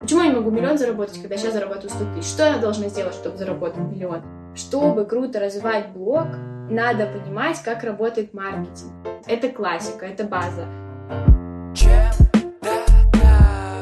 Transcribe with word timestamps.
Почему 0.00 0.22
я 0.22 0.28
не 0.28 0.34
могу 0.34 0.50
миллион 0.50 0.78
заработать, 0.78 1.20
когда 1.20 1.36
сейчас 1.36 1.52
зарабатываю 1.52 1.90
100 1.90 2.14
тысяч? 2.14 2.30
Что 2.30 2.44
я 2.44 2.56
должна 2.56 2.88
сделать, 2.88 3.14
чтобы 3.14 3.36
заработать 3.36 3.76
миллион? 3.76 4.22
Чтобы 4.56 5.04
круто 5.04 5.38
развивать 5.40 5.90
блог, 5.90 6.26
надо 6.70 7.04
понимать, 7.04 7.62
как 7.62 7.84
работает 7.84 8.32
маркетинг. 8.32 8.92
Это 9.26 9.50
классика, 9.50 10.06
это 10.06 10.24
база. 10.24 10.66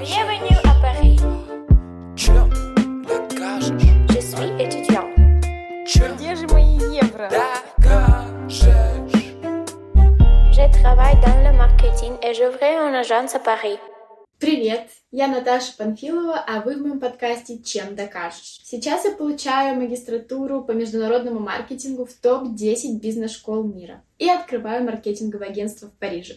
Bienvenue 0.01 0.59
à 0.65 0.75
Paris. 0.83 1.21
Je 4.09 4.21
suis 4.21 4.51
étudiant. 4.59 5.07
Где 6.17 6.35
же 6.35 6.49
мои 6.49 6.79
евро? 7.01 7.31
Je 10.51 10.83
travaille 10.83 11.17
dans 11.21 11.39
le 11.45 11.57
marketing 11.57 12.17
et 12.23 12.35
j'ouvrais 12.35 12.75
une 12.89 12.97
agence 12.97 13.37
à 13.37 13.39
Paris. 13.39 13.79
Привет, 14.41 14.91
я 15.11 15.27
Наташа 15.27 15.77
Панфилова, 15.77 16.39
а 16.39 16.61
вы 16.61 16.77
в 16.77 16.81
моем 16.81 17.01
подкасте 17.01 17.59
«Чем 17.61 17.97
докажешь?». 17.97 18.61
Сейчас 18.63 19.05
я 19.05 19.11
получаю 19.11 19.75
магистратуру 19.75 20.63
по 20.63 20.71
международному 20.71 21.41
маркетингу 21.41 22.05
в 22.05 22.13
топ-10 22.13 23.01
бизнес-школ 23.01 23.65
мира 23.65 24.05
и 24.17 24.29
открываю 24.29 24.85
маркетинговое 24.85 25.49
агентство 25.49 25.89
в 25.89 25.99
Париже. 25.99 26.37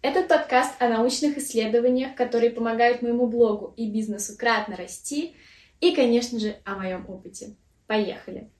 Этот 0.00 0.28
подкаст 0.28 0.80
о 0.80 0.88
научных 0.88 1.36
исследованиях, 1.36 2.14
которые 2.14 2.52
помогают 2.52 3.02
моему 3.02 3.26
блогу 3.26 3.74
и 3.76 3.86
бизнесу 3.86 4.34
кратно 4.38 4.74
расти, 4.74 5.36
и, 5.82 5.94
конечно 5.94 6.40
же, 6.40 6.56
о 6.64 6.76
моем 6.76 7.04
опыте. 7.06 7.54
Поехали! 7.86 8.50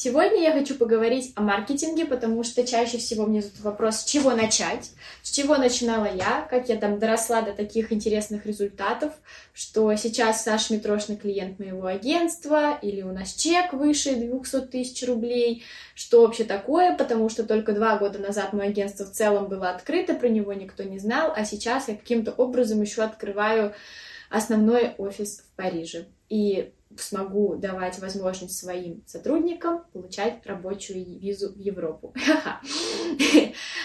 Сегодня 0.00 0.42
я 0.42 0.52
хочу 0.52 0.76
поговорить 0.76 1.32
о 1.34 1.40
маркетинге, 1.40 2.06
потому 2.06 2.44
что 2.44 2.64
чаще 2.64 2.98
всего 2.98 3.26
мне 3.26 3.42
задают 3.42 3.64
вопрос, 3.64 3.96
с 3.96 4.04
чего 4.04 4.30
начать, 4.30 4.92
с 5.24 5.30
чего 5.32 5.56
начинала 5.56 6.04
я, 6.04 6.46
как 6.48 6.68
я 6.68 6.76
там 6.76 7.00
доросла 7.00 7.42
до 7.42 7.52
таких 7.52 7.92
интересных 7.92 8.46
результатов, 8.46 9.12
что 9.52 9.92
сейчас 9.96 10.44
Саша 10.44 10.74
Митрошный 10.74 11.16
клиент 11.16 11.58
моего 11.58 11.86
агентства, 11.86 12.78
или 12.80 13.02
у 13.02 13.10
нас 13.10 13.32
чек 13.32 13.72
выше 13.72 14.14
200 14.14 14.68
тысяч 14.68 15.04
рублей, 15.04 15.64
что 15.96 16.22
вообще 16.22 16.44
такое, 16.44 16.96
потому 16.96 17.28
что 17.28 17.42
только 17.42 17.72
два 17.72 17.98
года 17.98 18.20
назад 18.20 18.52
мое 18.52 18.68
агентство 18.68 19.04
в 19.04 19.10
целом 19.10 19.48
было 19.48 19.70
открыто, 19.70 20.14
про 20.14 20.28
него 20.28 20.52
никто 20.52 20.84
не 20.84 21.00
знал, 21.00 21.32
а 21.34 21.44
сейчас 21.44 21.88
я 21.88 21.96
каким-то 21.96 22.30
образом 22.30 22.80
еще 22.80 23.02
открываю 23.02 23.74
основной 24.30 24.94
офис 24.96 25.40
в 25.40 25.56
Париже. 25.56 26.06
И 26.28 26.70
смогу 27.00 27.56
давать 27.56 27.98
возможность 27.98 28.56
своим 28.56 29.02
сотрудникам 29.06 29.84
получать 29.92 30.44
рабочую 30.44 31.04
визу 31.18 31.52
в 31.52 31.58
Европу. 31.58 32.14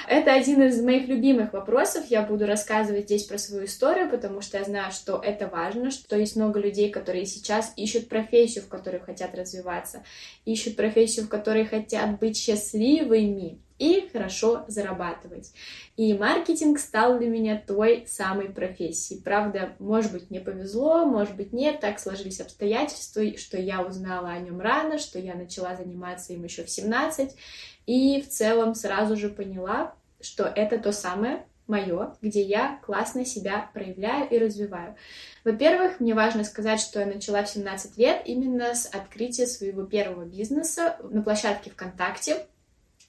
Это 0.08 0.34
один 0.34 0.64
из 0.64 0.82
моих 0.82 1.08
любимых 1.08 1.54
вопросов. 1.54 2.06
Я 2.10 2.24
буду 2.24 2.46
рассказывать 2.46 3.06
здесь 3.06 3.24
про 3.24 3.38
свою 3.38 3.66
историю, 3.66 4.10
потому 4.10 4.42
что 4.42 4.58
я 4.58 4.64
знаю, 4.64 4.92
что 4.92 5.22
это 5.24 5.48
важно, 5.48 5.92
что 5.92 6.18
есть 6.18 6.36
много 6.36 6.60
людей, 6.60 6.90
которые 6.90 7.26
сейчас 7.26 7.74
ищут 7.76 8.10
профессию, 8.10 8.64
в 8.64 8.68
которой 8.68 9.00
хотят 9.00 9.36
развиваться, 9.36 10.04
ищут 10.46 10.76
профессию, 10.76 11.26
в 11.26 11.30
которой 11.30 11.66
хотят 11.66 12.20
быть 12.20 12.38
счастливыми 12.38 13.60
и 13.84 14.10
хорошо 14.14 14.64
зарабатывать. 14.70 15.52
И 15.98 16.14
маркетинг 16.14 16.80
стал 16.80 17.18
для 17.18 17.28
меня 17.28 17.62
той 17.66 18.06
самой 18.08 18.48
профессией. 18.50 19.22
Правда, 19.22 19.74
может 19.80 20.14
быть, 20.14 20.30
мне 20.30 20.40
повезло, 20.40 21.06
может 21.06 21.36
быть, 21.36 21.52
нет, 21.52 21.82
так 21.82 22.00
сложились 22.00 22.40
обстоятельства, 22.40 23.24
что 23.38 23.58
я 23.58 23.82
узнала 23.82 24.30
о 24.30 24.40
нем 24.40 24.62
рано, 24.62 24.98
что 24.98 25.20
я 25.20 25.36
начала 25.36 25.76
заниматься 25.76 26.32
им 26.32 26.46
еще 26.46 26.64
в 26.64 26.70
17, 26.70 27.36
и 27.86 28.22
в 28.22 28.30
целом 28.30 28.74
сразу 28.74 29.18
же 29.18 29.28
поняла, 29.28 29.94
что 30.22 30.46
это 30.46 30.80
то 30.80 30.94
самое 30.94 31.46
мое, 31.68 32.16
где 32.22 32.42
я 32.42 32.80
классно 32.86 33.26
себя 33.26 33.70
проявляю 33.74 34.30
и 34.30 34.38
развиваю. 34.38 34.96
Во-первых, 35.44 36.00
мне 36.00 36.14
важно 36.14 36.46
сказать, 36.46 36.80
что 36.80 37.02
я 37.02 37.06
начала 37.06 37.44
в 37.44 37.50
17 37.50 37.98
лет 37.98 38.22
именно 38.26 38.76
с 38.76 38.86
открытия 38.86 39.48
своего 39.48 39.84
первого 39.84 40.24
бизнеса 40.24 40.98
на 41.04 41.22
площадке 41.22 41.70
ВКонтакте, 41.70 42.46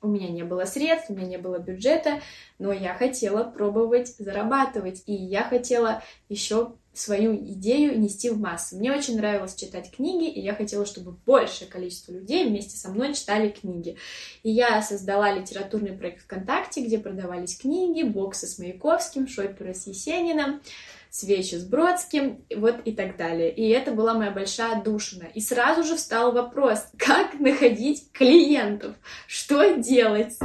у 0.04 0.09
меня 0.09 0.28
не 0.28 0.42
было 0.42 0.65
средств, 0.65 1.10
у 1.10 1.15
меня 1.15 1.26
не 1.26 1.38
было 1.38 1.59
бюджета, 1.59 2.20
но 2.59 2.72
я 2.72 2.94
хотела 2.94 3.42
пробовать 3.44 4.15
зарабатывать, 4.19 5.03
и 5.06 5.15
я 5.15 5.42
хотела 5.42 6.03
еще 6.28 6.75
свою 6.92 7.34
идею 7.34 7.98
нести 7.98 8.31
в 8.31 8.38
массы. 8.38 8.76
Мне 8.76 8.92
очень 8.92 9.16
нравилось 9.16 9.56
читать 9.56 9.91
книги, 9.91 10.31
и 10.31 10.41
я 10.41 10.54
хотела, 10.54 10.87
чтобы 10.87 11.12
большее 11.26 11.69
количество 11.69 12.12
людей 12.12 12.47
вместе 12.47 12.76
со 12.76 12.91
мной 12.91 13.15
читали 13.15 13.48
книги. 13.48 13.97
И 14.42 14.50
я 14.50 14.81
создала 14.81 15.32
литературный 15.32 15.92
проект 15.92 16.22
ВКонтакте, 16.22 16.82
где 16.84 16.98
продавались 16.98 17.56
книги, 17.56 18.04
боксы 18.04 18.47
с 18.47 18.59
Маяковским, 18.59 19.26
шоперы 19.26 19.75
с 19.75 19.86
Есениным, 19.86 20.60
свечи 21.15 21.55
с 21.55 21.65
Бродским, 21.65 22.45
вот 22.57 22.81
и 22.85 22.93
так 22.93 23.17
далее. 23.17 23.55
И 23.55 23.69
это 23.69 23.93
была 23.93 24.15
моя 24.15 24.33
большая 24.33 24.83
душина. 24.83 25.29
И 25.33 25.41
сразу 25.41 25.85
же 25.85 25.95
встал 25.95 26.33
вопрос, 26.33 26.87
как 26.99 27.39
находить 27.39 28.11
клиентов, 28.13 28.97
что 29.29 29.77
делать? 29.77 30.37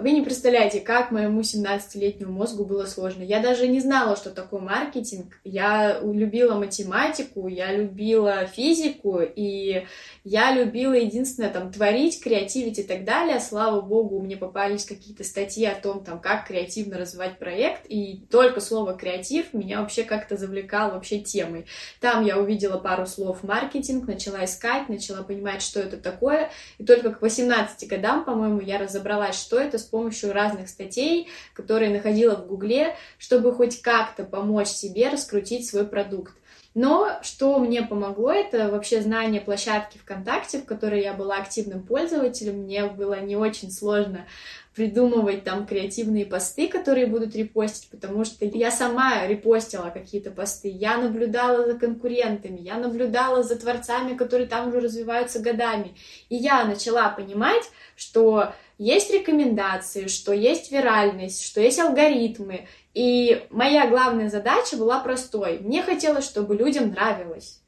Вы 0.00 0.12
не 0.12 0.22
представляете, 0.22 0.80
как 0.80 1.10
моему 1.10 1.40
17-летнему 1.40 2.32
мозгу 2.32 2.64
было 2.64 2.86
сложно. 2.86 3.22
Я 3.22 3.40
даже 3.40 3.68
не 3.68 3.80
знала, 3.80 4.16
что 4.16 4.30
такое 4.30 4.60
маркетинг. 4.60 5.38
Я 5.44 6.00
любила 6.00 6.54
математику, 6.54 7.48
я 7.48 7.72
любила 7.72 8.46
физику, 8.46 9.20
и 9.20 9.86
я 10.24 10.52
любила 10.52 10.94
единственное 10.94 11.50
там 11.50 11.70
творить, 11.72 12.22
креативить 12.22 12.78
и 12.78 12.82
так 12.82 13.04
далее. 13.04 13.40
Слава 13.40 13.80
богу, 13.80 14.20
мне 14.20 14.36
попались 14.36 14.84
какие-то 14.84 15.24
статьи 15.24 15.66
о 15.66 15.74
том, 15.74 16.02
там, 16.02 16.20
как 16.20 16.46
креативно 16.46 16.98
развивать 16.98 17.38
проект, 17.38 17.86
и 17.88 18.24
только 18.30 18.60
слово 18.60 18.94
креатив 18.94 19.52
меня 19.52 19.80
вообще 19.80 20.04
как-то 20.04 20.36
завлекало 20.36 20.92
вообще 20.92 21.20
темой. 21.20 21.66
Там 22.00 22.24
я 22.24 22.38
увидела 22.38 22.78
пару 22.78 23.06
слов 23.06 23.42
маркетинг, 23.42 24.06
начала 24.06 24.44
искать, 24.44 24.88
начала 24.88 25.22
понимать, 25.22 25.62
что 25.62 25.80
это 25.80 25.96
такое, 25.96 26.50
и 26.78 26.84
только 26.84 27.10
к 27.10 27.22
18 27.22 27.88
годам, 27.88 28.24
по-моему, 28.24 28.60
я 28.60 28.78
разобралась, 28.78 29.38
что 29.38 29.58
это 29.58 29.78
с 29.84 29.86
помощью 29.86 30.32
разных 30.32 30.68
статей, 30.68 31.28
которые 31.52 31.90
находила 31.90 32.34
в 32.34 32.46
Гугле, 32.46 32.96
чтобы 33.18 33.52
хоть 33.52 33.80
как-то 33.82 34.24
помочь 34.24 34.68
себе 34.68 35.08
раскрутить 35.08 35.68
свой 35.68 35.86
продукт. 35.86 36.34
Но 36.74 37.20
что 37.22 37.60
мне 37.60 37.82
помогло, 37.82 38.32
это 38.32 38.68
вообще 38.68 39.00
знание 39.00 39.40
площадки 39.40 39.96
ВКонтакте, 39.98 40.58
в 40.58 40.64
которой 40.64 41.02
я 41.02 41.12
была 41.12 41.36
активным 41.36 41.84
пользователем. 41.84 42.62
Мне 42.62 42.86
было 42.86 43.20
не 43.20 43.36
очень 43.36 43.70
сложно 43.70 44.26
придумывать 44.74 45.44
там 45.44 45.66
креативные 45.66 46.26
посты, 46.26 46.68
которые 46.68 47.06
будут 47.06 47.36
репостить, 47.36 47.88
потому 47.90 48.24
что 48.24 48.44
я 48.44 48.72
сама 48.72 49.24
репостила 49.26 49.90
какие-то 49.90 50.32
посты, 50.32 50.68
я 50.68 50.98
наблюдала 50.98 51.64
за 51.64 51.78
конкурентами, 51.78 52.58
я 52.58 52.78
наблюдала 52.78 53.44
за 53.44 53.54
творцами, 53.54 54.16
которые 54.16 54.48
там 54.48 54.68
уже 54.68 54.80
развиваются 54.80 55.38
годами. 55.38 55.94
И 56.28 56.34
я 56.34 56.64
начала 56.64 57.08
понимать, 57.10 57.62
что 57.94 58.52
есть 58.78 59.12
рекомендации, 59.12 60.08
что 60.08 60.32
есть 60.32 60.72
виральность, 60.72 61.44
что 61.44 61.60
есть 61.60 61.78
алгоритмы. 61.78 62.66
И 62.92 63.46
моя 63.50 63.88
главная 63.88 64.28
задача 64.28 64.76
была 64.76 65.00
простой. 65.00 65.58
Мне 65.60 65.82
хотелось, 65.82 66.24
чтобы 66.24 66.56
людям 66.56 66.90
нравилось. 66.90 67.60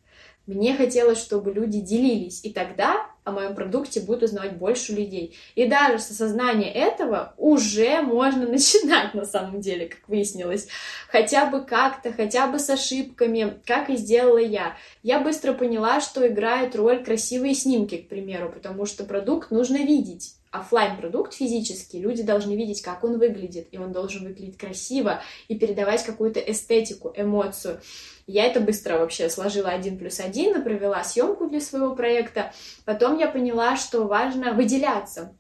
Мне 0.47 0.77
хотелось, 0.77 1.21
чтобы 1.21 1.53
люди 1.53 1.81
делились, 1.81 2.45
и 2.45 2.53
тогда 2.53 3.09
о 3.25 3.33
моем 3.33 3.57
продукте 3.57 4.01
будут 4.01 4.23
узнавать 4.23 4.57
больше 4.57 4.93
людей. 4.93 5.37
И 5.57 5.67
даже 5.67 5.99
с 5.99 6.13
осознания 6.13 6.73
этого 6.73 7.35
уже 7.37 8.01
можно 8.01 8.47
начинать 8.49 9.13
на 9.15 9.25
самом 9.25 9.61
деле, 9.61 9.87
как 9.89 10.09
выяснилось. 10.09 10.69
Хотя 11.09 11.47
бы 11.47 11.63
как-то, 11.63 12.13
хотя 12.13 12.47
бы 12.47 12.61
с 12.61 12.71
ошибками, 12.71 13.59
как 13.67 13.91
и 13.91 13.97
сделала 13.97 14.39
я. 14.39 14.77
Я 15.03 15.19
быстро 15.19 15.53
поняла, 15.53 16.01
что 16.01 16.25
играет 16.25 16.77
роль 16.77 17.03
красивые 17.05 17.55
снимки, 17.55 17.97
к 17.97 18.09
примеру, 18.09 18.53
потому 18.53 18.87
что 18.87 19.03
продукт 19.03 19.51
нужно 19.51 19.79
видеть 19.79 20.37
офлайн 20.57 20.97
продукт 20.97 21.35
физический, 21.35 22.01
люди 22.01 22.23
должны 22.23 22.55
видеть, 22.55 22.83
как 22.83 23.05
он 23.05 23.19
выглядит, 23.19 23.69
и 23.71 23.79
он 23.79 23.93
должен 23.93 24.25
выглядеть 24.25 24.59
красиво 24.59 25.23
и 25.49 25.59
передавать 25.59 26.05
какую-то 26.05 26.41
эстетику, 26.41 27.13
эмоцию. 27.17 27.81
Я 28.27 28.47
это 28.47 28.61
быстро 28.61 28.99
вообще 28.99 29.31
сложила 29.31 29.69
один 29.69 29.99
плюс 29.99 30.19
один 30.21 30.61
и 30.61 30.65
провела 30.65 31.05
съемку 31.05 31.49
для 31.49 31.61
своего 31.61 31.95
проекта. 31.95 32.53
Потом 32.85 33.19
я 33.19 33.29
поняла, 33.29 33.77
что 33.77 34.05
важно 34.05 34.53
выделяться 34.53 35.37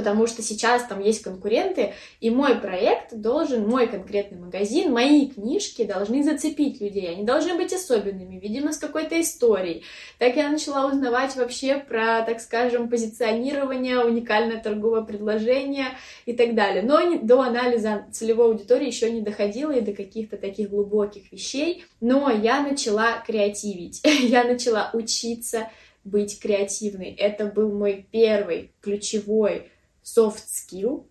потому 0.00 0.26
что 0.26 0.40
сейчас 0.40 0.84
там 0.84 0.98
есть 1.00 1.22
конкуренты, 1.22 1.92
и 2.20 2.30
мой 2.30 2.54
проект 2.54 3.14
должен, 3.14 3.68
мой 3.68 3.86
конкретный 3.86 4.38
магазин, 4.38 4.90
мои 4.90 5.28
книжки 5.28 5.84
должны 5.84 6.24
зацепить 6.24 6.80
людей, 6.80 7.10
они 7.10 7.24
должны 7.24 7.54
быть 7.54 7.74
особенными, 7.74 8.40
видимо, 8.40 8.72
с 8.72 8.78
какой-то 8.78 9.20
историей. 9.20 9.84
Так 10.18 10.36
я 10.36 10.48
начала 10.48 10.86
узнавать 10.86 11.36
вообще 11.36 11.76
про, 11.76 12.22
так 12.22 12.40
скажем, 12.40 12.88
позиционирование, 12.88 14.02
уникальное 14.02 14.56
торговое 14.56 15.02
предложение 15.02 15.88
и 16.24 16.32
так 16.32 16.54
далее. 16.54 16.82
Но 16.82 17.18
до 17.20 17.42
анализа 17.42 18.06
целевой 18.10 18.46
аудитории 18.46 18.86
еще 18.86 19.10
не 19.10 19.20
доходила 19.20 19.72
и 19.72 19.82
до 19.82 19.92
каких-то 19.92 20.38
таких 20.38 20.70
глубоких 20.70 21.30
вещей, 21.30 21.84
но 22.00 22.30
я 22.30 22.62
начала 22.62 23.18
креативить, 23.26 24.00
я 24.04 24.44
начала 24.44 24.88
учиться 24.94 25.68
быть 26.04 26.40
креативной. 26.40 27.10
Это 27.10 27.44
был 27.44 27.70
мой 27.70 28.06
первый 28.10 28.70
ключевой 28.80 29.70
soft 30.04 30.44
skill, 30.46 31.06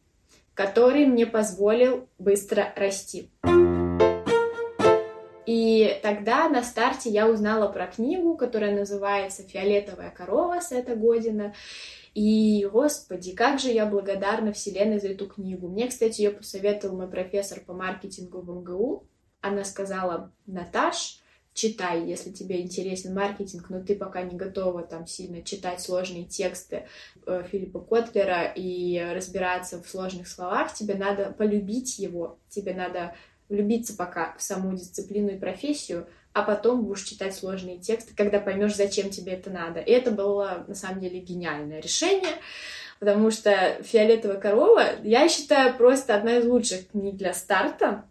который 0.54 1.06
мне 1.06 1.26
позволил 1.26 2.08
быстро 2.18 2.74
расти. 2.76 3.30
И 5.46 6.00
тогда 6.04 6.48
на 6.48 6.62
старте 6.62 7.10
я 7.10 7.28
узнала 7.28 7.72
про 7.72 7.88
книгу, 7.88 8.38
которая 8.38 8.76
называется 8.76 9.42
«Фиолетовая 9.42 10.12
корова» 10.12 10.60
с 10.60 10.72
этого 10.72 10.96
Година. 10.96 11.56
И, 12.14 12.68
господи, 12.72 13.36
как 13.36 13.60
же 13.60 13.70
я 13.70 13.88
благодарна 13.88 14.54
Вселенной 14.54 15.00
за 15.00 15.08
эту 15.08 15.28
книгу. 15.28 15.68
Мне, 15.68 15.88
кстати, 15.88 16.22
ее 16.22 16.32
посоветовал 16.32 16.98
мой 16.98 17.08
профессор 17.08 17.62
по 17.62 17.74
маркетингу 17.74 18.42
в 18.42 18.50
МГУ. 18.50 19.08
Она 19.42 19.64
сказала, 19.64 20.32
Наташ, 20.46 21.19
читай, 21.60 22.06
если 22.06 22.32
тебе 22.32 22.62
интересен 22.62 23.14
маркетинг, 23.14 23.70
но 23.70 23.82
ты 23.82 23.96
пока 23.96 24.22
не 24.22 24.38
готова 24.38 24.82
там 24.82 25.06
сильно 25.06 25.42
читать 25.42 25.82
сложные 25.82 26.24
тексты 26.24 26.88
э, 27.26 27.44
Филиппа 27.52 27.82
Котлера 27.82 28.46
и 28.56 28.98
разбираться 29.14 29.82
в 29.84 29.90
сложных 29.90 30.30
словах, 30.30 30.74
тебе 30.74 30.96
надо 30.96 31.36
полюбить 31.38 32.00
его, 32.00 32.40
тебе 32.50 32.74
надо 32.74 33.14
влюбиться 33.50 33.96
пока 33.98 34.36
в 34.38 34.42
саму 34.42 34.74
дисциплину 34.74 35.32
и 35.32 35.38
профессию, 35.38 36.08
а 36.32 36.44
потом 36.44 36.86
будешь 36.86 37.04
читать 37.04 37.36
сложные 37.36 37.78
тексты, 37.78 38.14
когда 38.16 38.40
поймешь, 38.40 38.76
зачем 38.76 39.10
тебе 39.10 39.34
это 39.34 39.50
надо. 39.50 39.82
И 39.82 39.92
это 39.92 40.12
было, 40.12 40.64
на 40.68 40.76
самом 40.76 41.02
деле, 41.02 41.20
гениальное 41.20 41.82
решение, 41.82 42.36
потому 43.00 43.32
что 43.32 43.80
«Фиолетовая 43.84 44.38
корова», 44.38 44.84
я 45.04 45.28
считаю, 45.28 45.76
просто 45.76 46.16
одна 46.16 46.38
из 46.38 46.46
лучших 46.46 46.92
книг 46.92 47.18
для 47.18 47.34
старта. 47.34 48.06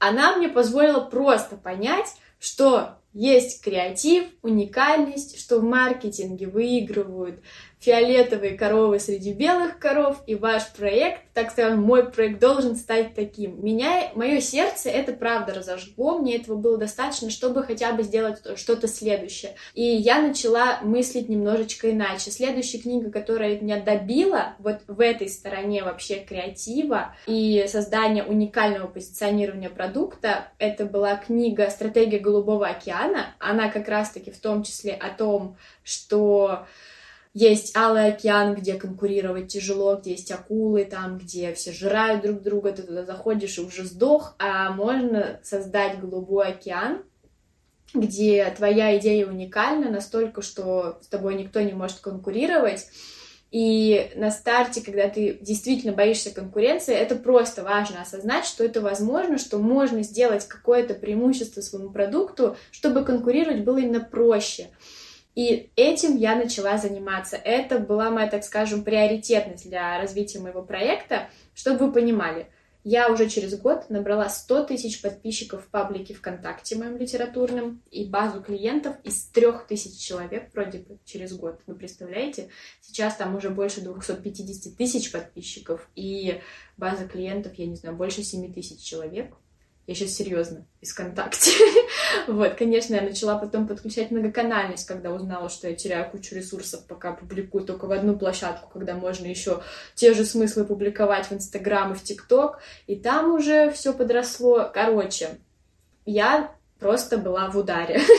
Она 0.00 0.36
мне 0.36 0.48
позволила 0.48 1.00
просто 1.00 1.56
понять, 1.56 2.16
что 2.44 2.98
есть 3.14 3.62
креатив, 3.62 4.26
уникальность, 4.42 5.40
что 5.40 5.60
в 5.60 5.64
маркетинге 5.64 6.46
выигрывают 6.46 7.40
фиолетовые 7.84 8.56
коровы 8.56 8.98
среди 8.98 9.32
белых 9.32 9.78
коров, 9.78 10.22
и 10.26 10.34
ваш 10.34 10.72
проект, 10.72 11.20
так 11.34 11.50
скажем, 11.50 11.82
мой 11.82 12.10
проект 12.10 12.40
должен 12.40 12.76
стать 12.76 13.14
таким. 13.14 13.62
Меня, 13.62 14.10
мое 14.14 14.40
сердце 14.40 14.88
это 14.88 15.12
правда 15.12 15.52
разожгло, 15.52 16.18
мне 16.18 16.36
этого 16.36 16.56
было 16.56 16.78
достаточно, 16.78 17.28
чтобы 17.28 17.62
хотя 17.62 17.92
бы 17.92 18.02
сделать 18.02 18.40
что-то 18.56 18.88
следующее. 18.88 19.56
И 19.74 19.82
я 19.82 20.22
начала 20.22 20.80
мыслить 20.82 21.28
немножечко 21.28 21.90
иначе. 21.90 22.30
Следующая 22.30 22.78
книга, 22.78 23.10
которая 23.10 23.60
меня 23.60 23.80
добила 23.82 24.54
вот 24.58 24.80
в 24.86 25.00
этой 25.00 25.28
стороне 25.28 25.82
вообще 25.82 26.16
креатива 26.16 27.14
и 27.26 27.66
создания 27.68 28.24
уникального 28.24 28.86
позиционирования 28.86 29.68
продукта, 29.68 30.48
это 30.58 30.86
была 30.86 31.16
книга 31.16 31.68
«Стратегия 31.68 32.18
Голубого 32.18 32.66
океана». 32.66 33.34
Она 33.38 33.68
как 33.68 33.88
раз-таки 33.88 34.30
в 34.30 34.38
том 34.38 34.62
числе 34.62 34.92
о 34.92 35.10
том, 35.10 35.58
что 35.82 36.66
есть 37.34 37.76
Алый 37.76 38.06
океан, 38.06 38.54
где 38.54 38.74
конкурировать 38.74 39.48
тяжело, 39.48 39.96
где 39.96 40.12
есть 40.12 40.30
акулы, 40.30 40.84
там, 40.84 41.18
где 41.18 41.52
все 41.52 41.72
жирают 41.72 42.22
друг 42.22 42.42
друга, 42.42 42.72
ты 42.72 42.82
туда 42.82 43.04
заходишь 43.04 43.58
и 43.58 43.60
уже 43.60 43.84
сдох, 43.84 44.36
а 44.38 44.70
можно 44.70 45.40
создать 45.42 45.98
Голубой 45.98 46.48
океан, 46.48 47.02
где 47.92 48.48
твоя 48.56 48.96
идея 48.98 49.26
уникальна 49.26 49.90
настолько, 49.90 50.42
что 50.42 51.00
с 51.02 51.08
тобой 51.08 51.34
никто 51.34 51.60
не 51.60 51.72
может 51.72 51.98
конкурировать, 51.98 52.86
и 53.50 54.10
на 54.16 54.32
старте, 54.32 54.80
когда 54.80 55.08
ты 55.08 55.38
действительно 55.40 55.92
боишься 55.92 56.32
конкуренции, 56.32 56.92
это 56.94 57.14
просто 57.14 57.62
важно 57.62 58.02
осознать, 58.02 58.46
что 58.46 58.64
это 58.64 58.80
возможно, 58.80 59.38
что 59.38 59.58
можно 59.58 60.02
сделать 60.02 60.46
какое-то 60.46 60.94
преимущество 60.94 61.60
своему 61.60 61.90
продукту, 61.90 62.56
чтобы 62.72 63.04
конкурировать 63.04 63.62
было 63.62 63.78
именно 63.78 64.00
проще. 64.00 64.70
И 65.34 65.70
этим 65.76 66.16
я 66.16 66.36
начала 66.36 66.78
заниматься. 66.78 67.36
Это 67.36 67.78
была 67.78 68.10
моя, 68.10 68.28
так 68.28 68.44
скажем, 68.44 68.84
приоритетность 68.84 69.68
для 69.68 69.98
развития 69.98 70.38
моего 70.38 70.62
проекта. 70.62 71.28
Чтобы 71.54 71.86
вы 71.86 71.92
понимали, 71.92 72.46
я 72.86 73.10
уже 73.10 73.30
через 73.30 73.58
год 73.58 73.88
набрала 73.88 74.28
100 74.28 74.64
тысяч 74.64 75.00
подписчиков 75.00 75.64
в 75.64 75.68
паблике 75.68 76.12
ВКонтакте 76.12 76.76
моем 76.76 76.98
литературном 76.98 77.82
и 77.90 78.04
базу 78.04 78.42
клиентов 78.42 78.96
из 79.02 79.24
3000 79.28 79.98
человек 79.98 80.50
вроде 80.52 80.80
бы 80.80 80.98
через 81.06 81.34
год. 81.34 81.60
Вы 81.66 81.76
представляете? 81.76 82.50
Сейчас 82.82 83.16
там 83.16 83.34
уже 83.36 83.48
больше 83.48 83.80
250 83.80 84.76
тысяч 84.76 85.10
подписчиков 85.10 85.88
и 85.94 86.42
база 86.76 87.08
клиентов, 87.08 87.54
я 87.54 87.66
не 87.66 87.76
знаю, 87.76 87.96
больше 87.96 88.22
7 88.22 88.52
тысяч 88.52 88.80
человек. 88.82 89.34
Я 89.86 89.94
сейчас 89.94 90.12
серьезно, 90.12 90.66
из 90.80 90.92
ВКонтакте. 90.92 91.50
вот, 92.26 92.54
конечно, 92.54 92.94
я 92.94 93.02
начала 93.02 93.36
потом 93.36 93.68
подключать 93.68 94.10
многоканальность, 94.10 94.86
когда 94.86 95.10
узнала, 95.10 95.50
что 95.50 95.68
я 95.68 95.74
теряю 95.74 96.10
кучу 96.10 96.34
ресурсов, 96.34 96.86
пока 96.86 97.12
публикую 97.12 97.64
только 97.64 97.86
в 97.86 97.92
одну 97.92 98.18
площадку, 98.18 98.70
когда 98.72 98.94
можно 98.94 99.26
еще 99.26 99.62
те 99.94 100.14
же 100.14 100.24
смыслы 100.24 100.64
публиковать 100.64 101.26
в 101.26 101.32
Инстаграм 101.32 101.92
и 101.92 101.94
в 101.94 102.02
ТикТок. 102.02 102.60
И 102.86 102.96
там 102.96 103.34
уже 103.34 103.70
все 103.72 103.92
подросло. 103.92 104.70
Короче, 104.72 105.28
я 106.06 106.54
просто 106.78 107.18
была 107.18 107.50
в 107.50 107.58
ударе. 107.58 108.00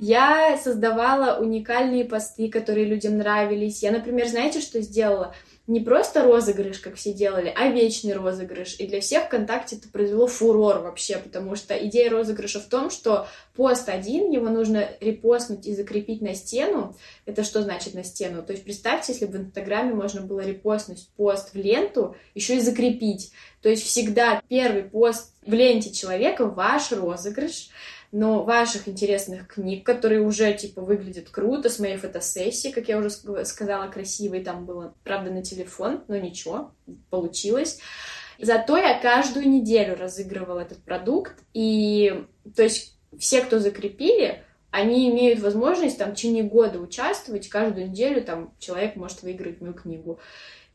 Я 0.00 0.56
создавала 0.62 1.40
уникальные 1.40 2.04
посты, 2.04 2.48
которые 2.48 2.86
людям 2.86 3.18
нравились. 3.18 3.82
Я, 3.82 3.90
например, 3.90 4.28
знаете, 4.28 4.60
что 4.60 4.80
сделала? 4.80 5.34
Не 5.68 5.80
просто 5.80 6.24
розыгрыш, 6.24 6.78
как 6.78 6.94
все 6.94 7.12
делали, 7.12 7.52
а 7.54 7.68
вечный 7.68 8.14
розыгрыш. 8.14 8.76
И 8.78 8.86
для 8.86 9.02
всех 9.02 9.26
ВКонтакте 9.26 9.76
это 9.76 9.88
произвело 9.88 10.26
фурор 10.26 10.78
вообще, 10.78 11.18
потому 11.18 11.56
что 11.56 11.74
идея 11.86 12.10
розыгрыша 12.10 12.58
в 12.58 12.64
том, 12.64 12.88
что 12.90 13.28
пост 13.54 13.90
один, 13.90 14.30
его 14.30 14.48
нужно 14.48 14.88
репостнуть 15.00 15.66
и 15.66 15.74
закрепить 15.74 16.22
на 16.22 16.34
стену. 16.34 16.96
Это 17.26 17.44
что 17.44 17.62
значит 17.62 17.92
на 17.92 18.02
стену? 18.02 18.42
То 18.42 18.52
есть 18.52 18.64
представьте, 18.64 19.12
если 19.12 19.26
бы 19.26 19.38
в 19.38 19.40
Инстаграме 19.42 19.92
можно 19.92 20.22
было 20.22 20.40
репостнуть 20.40 21.06
пост 21.16 21.52
в 21.52 21.56
ленту, 21.56 22.16
еще 22.34 22.56
и 22.56 22.60
закрепить. 22.60 23.32
То 23.60 23.68
есть 23.68 23.84
всегда 23.84 24.40
первый 24.48 24.84
пост 24.84 25.34
в 25.44 25.52
ленте 25.52 25.92
человека 25.92 26.46
ваш 26.46 26.92
розыгрыш, 26.92 27.68
но 28.10 28.42
ваших 28.42 28.88
интересных 28.88 29.48
книг, 29.48 29.84
которые 29.84 30.22
уже, 30.22 30.52
типа, 30.54 30.80
выглядят 30.80 31.28
круто, 31.28 31.68
с 31.68 31.78
моей 31.78 31.96
фотосессии, 31.96 32.70
как 32.70 32.88
я 32.88 32.98
уже 32.98 33.10
сказала, 33.10 33.88
красивой 33.88 34.42
там 34.42 34.64
было, 34.64 34.94
правда, 35.04 35.30
на 35.30 35.42
телефон, 35.42 36.02
но 36.08 36.16
ничего, 36.16 36.72
получилось. 37.10 37.80
Зато 38.38 38.76
я 38.76 38.98
каждую 38.98 39.48
неделю 39.48 39.96
разыгрывала 39.96 40.60
этот 40.60 40.78
продукт, 40.78 41.34
и, 41.52 42.24
то 42.56 42.62
есть, 42.62 42.96
все, 43.18 43.42
кто 43.42 43.58
закрепили, 43.58 44.42
они 44.70 45.10
имеют 45.10 45.40
возможность 45.40 45.98
там 45.98 46.12
в 46.12 46.14
течение 46.14 46.44
года 46.44 46.78
участвовать, 46.78 47.48
каждую 47.48 47.90
неделю 47.90 48.22
там 48.22 48.54
человек 48.58 48.96
может 48.96 49.22
выиграть 49.22 49.60
мою 49.60 49.74
книгу. 49.74 50.18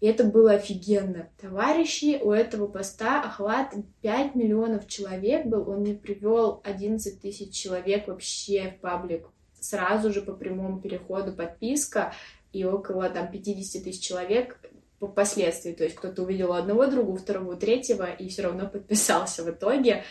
И 0.03 0.05
это 0.05 0.25
было 0.25 0.51
офигенно. 0.51 1.29
Товарищи, 1.39 2.19
у 2.21 2.33
этого 2.33 2.67
поста 2.67 3.21
охват 3.21 3.73
5 4.01 4.35
миллионов 4.35 4.85
человек 4.85 5.45
был. 5.45 5.69
Он 5.69 5.79
мне 5.79 5.93
привел 5.93 6.59
11 6.65 7.21
тысяч 7.21 7.53
человек 7.55 8.09
вообще 8.09 8.71
в 8.71 8.81
паблик. 8.81 9.25
Сразу 9.57 10.11
же 10.11 10.21
по 10.21 10.33
прямому 10.33 10.81
переходу 10.81 11.31
подписка 11.31 12.13
и 12.51 12.65
около 12.65 13.09
там 13.09 13.31
50 13.31 13.81
тысяч 13.81 14.01
человек 14.01 14.59
последствий. 15.15 15.71
То 15.71 15.85
есть 15.85 15.95
кто-то 15.95 16.23
увидел 16.23 16.51
одного 16.51 16.87
друга, 16.87 17.15
второго, 17.15 17.55
третьего 17.55 18.11
и 18.11 18.27
все 18.27 18.41
равно 18.41 18.67
подписался 18.67 19.41
в 19.45 19.51
итоге. 19.51 20.03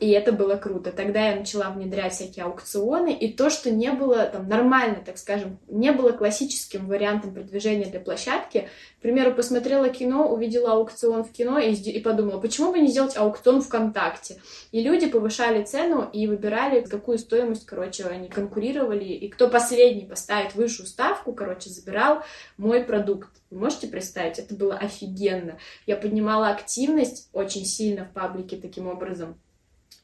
И 0.00 0.10
это 0.10 0.32
было 0.32 0.56
круто. 0.56 0.90
Тогда 0.90 1.30
я 1.30 1.36
начала 1.36 1.70
внедрять 1.70 2.14
всякие 2.14 2.46
аукционы, 2.46 3.12
и 3.12 3.32
то, 3.32 3.48
что 3.48 3.70
не 3.70 3.92
было 3.92 4.26
там 4.26 4.48
нормально, 4.48 5.00
так 5.04 5.18
скажем, 5.18 5.58
не 5.68 5.92
было 5.92 6.10
классическим 6.10 6.88
вариантом 6.88 7.32
продвижения 7.32 7.84
для 7.84 8.00
площадки. 8.00 8.68
К 8.98 9.02
примеру, 9.02 9.34
посмотрела 9.34 9.88
кино, 9.88 10.28
увидела 10.28 10.72
аукцион 10.72 11.22
в 11.22 11.30
кино 11.30 11.60
и, 11.60 11.72
и 11.74 12.00
подумала, 12.00 12.40
почему 12.40 12.72
бы 12.72 12.80
не 12.80 12.88
сделать 12.88 13.16
аукцион 13.16 13.62
ВКонтакте? 13.62 14.40
И 14.72 14.82
люди 14.82 15.06
повышали 15.06 15.62
цену 15.62 16.08
и 16.12 16.26
выбирали, 16.26 16.80
какую 16.80 17.18
стоимость, 17.18 17.64
короче, 17.64 18.04
они 18.04 18.28
конкурировали, 18.28 19.04
и 19.04 19.28
кто 19.28 19.48
последний 19.48 20.06
поставит 20.06 20.56
высшую 20.56 20.88
ставку, 20.88 21.32
короче, 21.32 21.70
забирал 21.70 22.24
мой 22.56 22.82
продукт. 22.82 23.30
Вы 23.50 23.60
можете 23.60 23.86
представить? 23.86 24.40
Это 24.40 24.56
было 24.56 24.74
офигенно. 24.74 25.56
Я 25.86 25.96
поднимала 25.96 26.48
активность 26.48 27.28
очень 27.32 27.64
сильно 27.64 28.06
в 28.06 28.12
паблике 28.12 28.56
таким 28.56 28.88
образом 28.88 29.38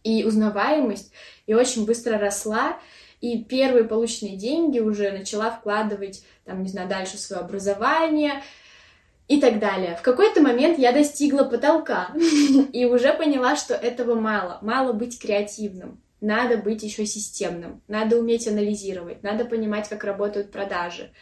и 0.05 0.25
узнаваемость, 0.25 1.13
и 1.47 1.55
очень 1.55 1.87
быстро 1.87 2.19
росла, 2.19 2.79
и 3.21 3.45
первые 3.45 3.85
полученные 3.85 4.37
деньги 4.37 4.79
уже 4.79 5.11
начала 5.11 5.51
вкладывать, 5.51 6.25
там, 6.45 6.63
не 6.63 6.69
знаю, 6.69 6.89
дальше 6.89 7.17
в 7.17 7.21
свое 7.21 7.43
образование 7.43 8.43
и 9.29 9.41
так 9.41 9.59
далее. 9.59 9.97
В 9.97 10.03
какой-то 10.03 10.41
момент 10.41 10.79
я 10.79 10.93
достигла 10.93 11.45
потолка 11.45 12.11
и 12.73 12.85
уже 12.87 13.13
поняла, 13.13 13.57
что 13.57 13.75
этого 13.75 14.15
мало. 14.15 14.59
Мало 14.63 14.93
быть 14.93 15.19
креативным. 15.19 16.01
Надо 16.21 16.59
быть 16.59 16.83
еще 16.83 17.07
системным, 17.07 17.81
надо 17.89 18.19
уметь 18.19 18.47
анализировать, 18.47 19.23
надо 19.23 19.47
понимать, 19.47 19.89
как 19.89 20.05
работают 20.05 20.51
продажи. 20.51 21.13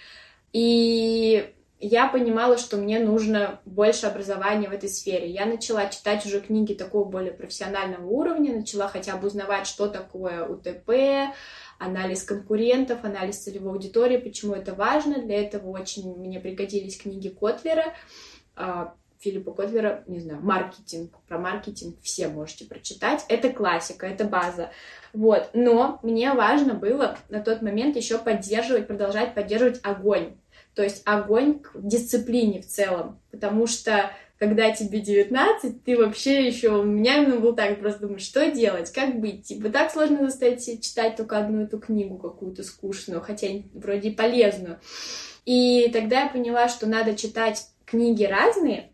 И 0.52 1.54
я 1.80 2.08
понимала, 2.08 2.58
что 2.58 2.76
мне 2.76 2.99
нужно 2.99 3.61
больше 3.64 4.06
образования 4.06 4.68
в 4.68 4.73
этой 4.73 4.88
сфере. 4.88 5.30
Я 5.30 5.47
начала 5.47 5.87
читать 5.87 6.26
уже 6.26 6.40
книги 6.40 6.75
такого 6.75 7.04
более 7.04 7.32
профессионального 7.32 8.04
уровня, 8.06 8.56
начала 8.56 8.88
хотя 8.88 9.16
бы 9.16 9.28
узнавать, 9.28 9.66
что 9.66 9.87
такое 9.87 10.44
УТП, 10.44 11.32
анализ 11.78 12.25
конкурентов, 12.25 13.04
анализ 13.04 13.38
целевой 13.38 13.73
аудитории, 13.73 14.16
почему 14.16 14.54
это 14.54 14.75
важно. 14.75 15.23
Для 15.23 15.40
этого 15.40 15.70
очень 15.70 16.16
мне 16.16 16.40
пригодились 16.40 16.99
книги 16.99 17.28
Котлера. 17.28 17.94
а, 18.56 18.94
Филиппа 19.20 19.52
Котлера, 19.52 20.04
не 20.06 20.20
знаю, 20.20 20.40
маркетинг, 20.40 21.12
про 21.26 21.38
маркетинг 21.38 21.97
все 22.02 22.28
можете 22.28 22.66
прочитать. 22.66 23.25
Это 23.28 23.50
классика, 23.50 24.06
это 24.06 24.25
база. 24.25 24.70
Вот. 25.12 25.50
Но 25.54 25.99
мне 26.02 26.32
важно 26.35 26.75
было 26.75 27.18
на 27.28 27.40
тот 27.40 27.61
момент 27.61 27.97
еще 27.97 28.18
поддерживать, 28.18 28.87
продолжать 28.87 29.35
поддерживать 29.35 29.80
огонь. 29.82 30.37
То 30.78 30.85
есть 30.85 31.02
огонь 31.06 31.58
к 31.58 31.73
дисциплине 31.75 32.62
в 32.62 32.66
целом. 32.68 33.18
Потому 33.32 33.66
что 33.66 34.12
когда 34.38 34.70
тебе 34.70 35.00
19, 35.00 35.82
ты 35.82 35.99
вообще 35.99 36.47
еще... 36.47 36.68
У 36.68 36.85
меня 36.85 37.16
именно 37.16 37.40
был 37.40 37.52
так, 37.52 37.80
просто 37.80 38.02
думаешь, 38.02 38.23
что 38.23 38.49
делать, 38.52 38.92
как 38.92 39.18
быть? 39.18 39.42
Типа, 39.42 39.70
так 39.70 39.90
сложно 39.90 40.30
заставить 40.30 40.80
читать 40.80 41.16
только 41.16 41.37
одну 41.37 41.62
эту 41.62 41.80
книгу 41.80 42.16
какую-то 42.16 42.62
скучную, 42.62 43.20
хотя 43.20 43.49
вроде 43.75 44.12
полезную. 44.12 44.78
И 45.44 45.90
тогда 45.92 46.23
я 46.23 46.28
поняла, 46.28 46.68
что 46.68 46.88
надо 46.88 47.16
читать 47.16 47.66
книги 47.85 48.23
разные, 48.23 48.92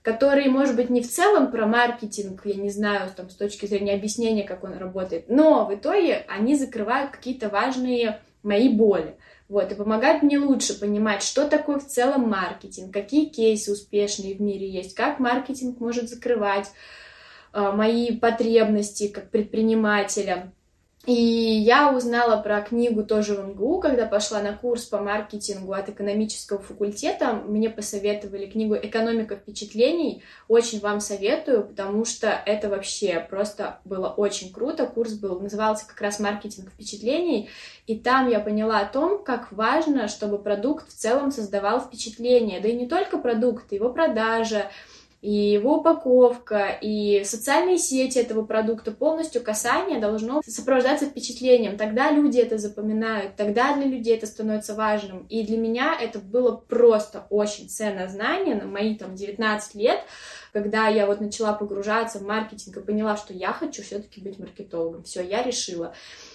которые, 0.00 0.48
может 0.48 0.74
быть, 0.74 0.88
не 0.88 1.02
в 1.02 1.10
целом 1.10 1.50
про 1.50 1.66
маркетинг, 1.66 2.46
я 2.46 2.54
не 2.54 2.70
знаю, 2.70 3.10
там, 3.14 3.28
с 3.28 3.34
точки 3.34 3.66
зрения 3.66 3.92
объяснения, 3.92 4.44
как 4.44 4.64
он 4.64 4.78
работает, 4.78 5.28
но 5.28 5.66
в 5.66 5.74
итоге 5.74 6.24
они 6.28 6.54
закрывают 6.54 7.10
какие-то 7.10 7.50
важные 7.50 8.20
мои 8.42 8.70
боли. 8.70 9.16
Вот, 9.48 9.70
и 9.70 9.76
помогают 9.76 10.22
мне 10.22 10.38
лучше 10.38 10.78
понимать, 10.78 11.22
что 11.22 11.48
такое 11.48 11.78
в 11.78 11.86
целом 11.86 12.28
маркетинг, 12.28 12.92
какие 12.92 13.26
кейсы 13.26 13.72
успешные 13.72 14.34
в 14.34 14.40
мире 14.40 14.68
есть, 14.68 14.94
как 14.94 15.20
маркетинг 15.20 15.78
может 15.78 16.08
закрывать 16.08 16.72
э, 17.52 17.70
мои 17.72 18.16
потребности 18.16 19.06
как 19.06 19.30
предпринимателя, 19.30 20.52
и 21.06 21.12
я 21.12 21.92
узнала 21.92 22.42
про 22.42 22.60
книгу 22.60 23.04
тоже 23.04 23.34
в 23.34 23.48
МГУ, 23.48 23.80
когда 23.80 24.06
пошла 24.06 24.42
на 24.42 24.52
курс 24.52 24.84
по 24.84 24.98
маркетингу 24.98 25.72
от 25.72 25.88
экономического 25.88 26.60
факультета. 26.60 27.32
Мне 27.32 27.70
посоветовали 27.70 28.46
книгу 28.46 28.74
«Экономика 28.74 29.36
впечатлений». 29.36 30.24
Очень 30.48 30.80
вам 30.80 31.00
советую, 31.00 31.64
потому 31.64 32.04
что 32.04 32.28
это 32.28 32.68
вообще 32.68 33.24
просто 33.30 33.78
было 33.84 34.08
очень 34.08 34.52
круто. 34.52 34.86
Курс 34.86 35.12
был, 35.12 35.38
назывался 35.38 35.86
как 35.86 36.00
раз 36.00 36.18
«Маркетинг 36.18 36.70
впечатлений». 36.70 37.48
И 37.86 37.96
там 37.96 38.28
я 38.28 38.40
поняла 38.40 38.80
о 38.80 38.86
том, 38.86 39.22
как 39.22 39.52
важно, 39.52 40.08
чтобы 40.08 40.38
продукт 40.38 40.88
в 40.88 40.94
целом 40.94 41.30
создавал 41.30 41.80
впечатление. 41.80 42.60
Да 42.60 42.68
и 42.68 42.74
не 42.74 42.88
только 42.88 43.18
продукт, 43.18 43.70
его 43.70 43.90
продажа, 43.90 44.70
и 45.26 45.54
его 45.54 45.78
упаковка, 45.78 46.78
и 46.80 47.24
социальные 47.24 47.78
сети 47.78 48.16
этого 48.16 48.44
продукта, 48.44 48.92
полностью 48.92 49.42
касание 49.42 49.98
должно 49.98 50.40
сопровождаться 50.46 51.06
впечатлением. 51.06 51.76
Тогда 51.76 52.12
люди 52.12 52.38
это 52.38 52.58
запоминают, 52.58 53.34
тогда 53.34 53.74
для 53.74 53.86
людей 53.86 54.16
это 54.16 54.28
становится 54.28 54.74
важным. 54.74 55.26
И 55.28 55.42
для 55.44 55.58
меня 55.58 55.98
это 56.00 56.20
было 56.20 56.52
просто 56.56 57.26
очень 57.28 57.68
ценное 57.68 58.06
знание 58.06 58.54
на 58.54 58.66
мои 58.66 58.94
там 58.94 59.16
19 59.16 59.74
лет, 59.74 59.98
когда 60.52 60.86
я 60.86 61.06
вот 61.06 61.20
начала 61.20 61.54
погружаться 61.54 62.20
в 62.20 62.22
маркетинг 62.22 62.76
и 62.76 62.80
поняла, 62.80 63.16
что 63.16 63.34
я 63.34 63.52
хочу 63.52 63.82
все-таки 63.82 64.20
быть 64.20 64.38
маркетологом. 64.38 65.02
Все, 65.02 65.22
я 65.22 65.42
решила. 65.42 65.92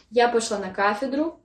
Я 0.10 0.28
пошла 0.28 0.58
на 0.58 0.70
кафедру, 0.70 1.40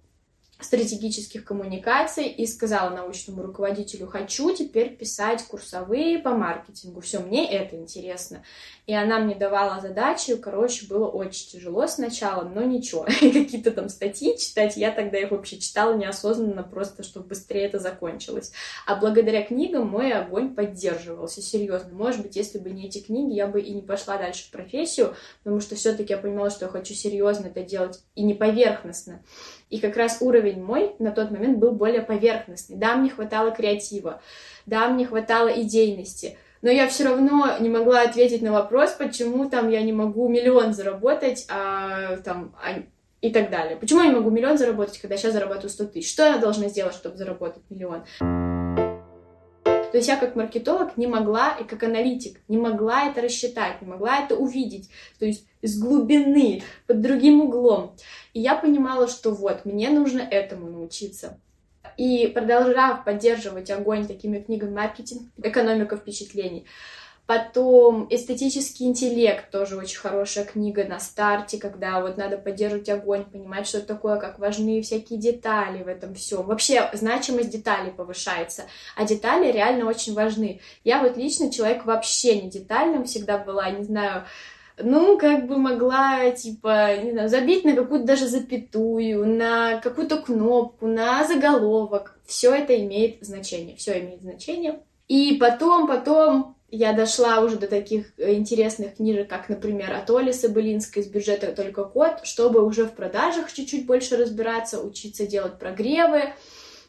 стратегических 0.59 1.45
коммуникаций 1.45 2.29
и 2.29 2.47
сказала 2.47 2.91
научному 2.91 3.43
руководителю, 3.43 4.07
хочу 4.07 4.55
теперь 4.55 4.97
писать 4.97 5.43
курсовые 5.45 6.19
по 6.19 6.31
маркетингу, 6.31 7.01
все, 7.01 7.21
мне 7.21 7.51
это 7.51 7.77
интересно. 7.77 8.43
И 8.87 8.95
она 8.95 9.19
мне 9.19 9.35
давала 9.35 9.81
задачи, 9.81 10.37
короче, 10.37 10.87
было 10.87 11.09
очень 11.09 11.51
тяжело 11.51 11.87
сначала, 11.87 12.45
но 12.45 12.63
ничего, 12.63 13.03
какие-то 13.21 13.71
там 13.71 13.91
статьи 13.91 14.39
читать, 14.39 14.77
я 14.77 14.93
тогда 14.93 15.19
их 15.19 15.31
вообще 15.31 15.59
читала 15.59 15.95
неосознанно, 15.95 16.63
просто 16.63 17.03
чтобы 17.03 17.27
быстрее 17.29 17.67
это 17.67 17.79
закончилось. 17.79 18.53
А 18.87 18.97
благодаря 18.97 19.43
книгам 19.43 19.87
мой 19.89 20.13
огонь 20.13 20.55
поддерживался, 20.55 21.43
серьезно. 21.43 21.93
Может 21.93 22.23
быть, 22.23 22.37
если 22.37 22.59
бы 22.59 22.71
не 22.71 22.87
эти 22.87 23.01
книги, 23.01 23.35
я 23.35 23.47
бы 23.47 23.61
и 23.61 23.75
не 23.75 23.83
пошла 23.83 24.17
дальше 24.17 24.45
в 24.45 24.51
профессию, 24.51 25.15
потому 25.43 25.61
что 25.61 25.75
все-таки 25.75 26.13
я 26.15 26.19
понимала, 26.19 26.49
что 26.51 26.65
я 26.65 26.71
хочу 26.71 26.95
серьезно 26.95 27.49
это 27.49 27.63
делать 27.63 28.01
и 28.15 28.23
не 28.23 28.35
поверхностно. 28.35 29.23
И 29.69 29.81
как 29.81 29.97
раз 29.97 30.19
уровень 30.21 30.63
мой 30.63 30.95
на 30.99 31.11
тот 31.11 31.31
момент 31.31 31.59
был 31.59 31.73
более 31.73 32.03
поверхностный. 32.03 32.77
Да, 32.77 32.95
мне 32.95 33.11
хватало 33.11 33.51
креатива, 33.51 34.21
да, 34.65 34.89
мне 34.89 35.07
хватало 35.07 35.49
идейности, 35.49 36.39
но 36.63 36.71
я 36.71 36.89
все 36.89 37.05
равно 37.05 37.57
не 37.61 37.69
могла 37.69 38.03
ответить 38.03 38.43
на 38.43 38.53
вопрос, 38.53 38.93
почему 38.93 39.49
там 39.49 39.69
я 39.69 39.83
не 39.83 39.93
могу 39.93 40.29
миллион 40.29 40.73
заработать, 40.73 41.47
а, 41.49 42.17
там, 42.19 42.55
а, 42.63 42.83
и 43.21 43.31
так 43.31 43.51
далее. 43.51 43.77
Почему 43.77 44.03
я 44.03 44.09
не 44.09 44.15
могу 44.15 44.31
миллион 44.31 44.59
заработать, 44.59 44.99
когда 44.99 45.17
сейчас 45.17 45.33
зарабатываю 45.33 45.71
100 45.71 45.85
тысяч? 45.87 46.11
Что 46.11 46.25
я 46.25 46.39
должна 46.39 46.69
сделать, 46.69 46.95
чтобы 46.95 47.17
заработать 47.17 47.63
миллион? 47.71 48.05
То 49.93 49.99
есть 49.99 50.09
я 50.09 50.17
как 50.17 50.37
маркетолог 50.37 50.97
не 50.97 51.07
могла, 51.07 51.53
и 51.53 51.65
как 51.65 51.83
аналитик, 51.83 52.41
не 52.49 52.59
могла 52.59 53.09
это 53.09 53.23
рассчитать, 53.23 53.81
не 53.81 53.89
могла 53.89 54.19
это 54.19 54.37
увидеть, 54.37 54.91
то 55.19 55.27
есть 55.27 55.47
с 55.63 55.79
глубины, 55.79 56.63
под 56.87 57.01
другим 57.01 57.41
углом. 57.41 57.95
И 58.35 58.41
я 58.41 58.55
понимала, 58.55 59.09
что 59.09 59.31
вот, 59.31 59.65
мне 59.65 59.91
нужно 59.91 60.21
этому 60.21 60.69
научиться. 60.69 61.39
И 61.97 62.27
продолжав 62.27 63.05
поддерживать 63.05 63.71
огонь 63.71 64.07
такими 64.07 64.39
книгами 64.41 64.75
маркетинг, 64.75 65.23
экономика 65.43 65.97
впечатлений, 65.97 66.67
Потом 67.27 68.07
эстетический 68.09 68.87
интеллект, 68.87 69.51
тоже 69.51 69.77
очень 69.77 69.99
хорошая 69.99 70.45
книга 70.45 70.85
на 70.85 71.01
старте, 71.01 71.59
когда 71.59 72.01
вот 72.01 72.17
надо 72.17 72.39
поддерживать 72.39 72.89
огонь, 72.89 73.25
понимать, 73.25 73.67
что 73.67 73.79
это 73.79 73.89
такое, 73.89 74.17
как 74.19 74.39
важны 74.39 74.81
всякие 74.81 75.19
детали 75.19 75.83
в 75.83 75.89
этом 75.89 76.15
всем. 76.15 76.47
Вообще 76.47 76.89
значимость 76.93 77.51
деталей 77.51 77.91
повышается, 77.91 78.67
а 78.95 79.05
детали 79.05 79.51
реально 79.51 79.87
очень 79.87 80.15
важны. 80.15 80.61
Я 80.85 81.03
вот 81.03 81.17
лично 81.17 81.51
человек 81.51 81.85
вообще 81.85 82.41
не 82.41 82.49
детальным 82.49 83.05
всегда 83.05 83.39
была, 83.39 83.71
не 83.71 83.83
знаю, 83.83 84.25
ну, 84.79 85.19
как 85.19 85.49
бы 85.49 85.57
могла, 85.57 86.31
типа, 86.31 86.97
не 87.03 87.11
знаю, 87.11 87.29
забить 87.29 87.65
на 87.65 87.75
какую-то 87.75 88.07
даже 88.07 88.29
запятую, 88.29 89.27
на 89.27 89.81
какую-то 89.81 90.19
кнопку, 90.19 90.87
на 90.87 91.25
заголовок. 91.25 92.19
Все 92.27 92.55
это 92.55 92.77
имеет 92.79 93.25
значение, 93.25 93.75
все 93.75 93.99
имеет 94.01 94.21
значение. 94.21 94.81
И 95.09 95.39
потом, 95.41 95.87
потом 95.87 96.56
я 96.71 96.93
дошла 96.93 97.41
уже 97.41 97.57
до 97.57 97.69
таких 97.69 98.07
э, 98.19 98.35
интересных 98.35 98.97
книжек, 98.97 99.29
как, 99.29 99.49
например, 99.49 99.93
от 99.95 100.11
Оли 100.11 100.33
Соболинской 100.33 101.03
«Из 101.03 101.09
бюджета 101.09 101.53
только 101.53 101.85
код», 101.85 102.21
чтобы 102.25 102.65
уже 102.65 102.85
в 102.85 102.93
продажах 102.93 103.53
чуть-чуть 103.53 103.87
больше 103.87 104.17
разбираться, 104.17 104.81
учиться 104.81 105.27
делать 105.27 105.59
прогревы. 105.59 106.33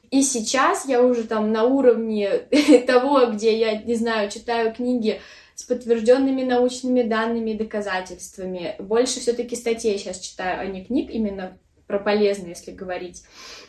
И 0.09 0.21
сейчас 0.21 0.85
я 0.87 1.03
уже 1.03 1.25
там 1.25 1.51
на 1.51 1.63
уровне 1.63 2.29
того, 2.87 3.27
где 3.27 3.57
я, 3.57 3.81
не 3.81 3.95
знаю, 3.95 4.31
читаю 4.31 4.73
книги 4.73 5.21
с 5.53 5.63
подтвержденными 5.63 6.43
научными 6.43 7.03
данными 7.03 7.51
и 7.51 7.57
доказательствами. 7.57 8.75
Больше 8.79 9.19
все-таки 9.19 9.55
статей 9.55 9.97
сейчас 9.97 10.19
читаю, 10.19 10.61
а 10.61 10.65
не 10.65 10.83
книг, 10.85 11.11
именно 11.11 11.57
про 11.87 11.99
полезные, 11.99 12.49
если 12.49 12.71
говорить. 12.71 13.23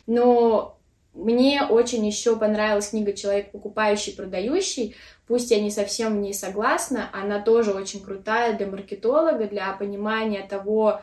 Но 0.06 0.77
мне 1.18 1.64
очень 1.68 2.06
еще 2.06 2.36
понравилась 2.36 2.90
книга 2.90 3.12
«Человек 3.12 3.50
покупающий, 3.50 4.14
продающий». 4.14 4.96
Пусть 5.26 5.50
я 5.50 5.60
не 5.60 5.70
совсем 5.70 6.16
в 6.16 6.20
ней 6.20 6.32
согласна, 6.32 7.10
она 7.12 7.40
тоже 7.40 7.72
очень 7.72 8.02
крутая 8.02 8.56
для 8.56 8.66
маркетолога, 8.66 9.44
для 9.44 9.70
понимания 9.72 10.46
того, 10.48 11.02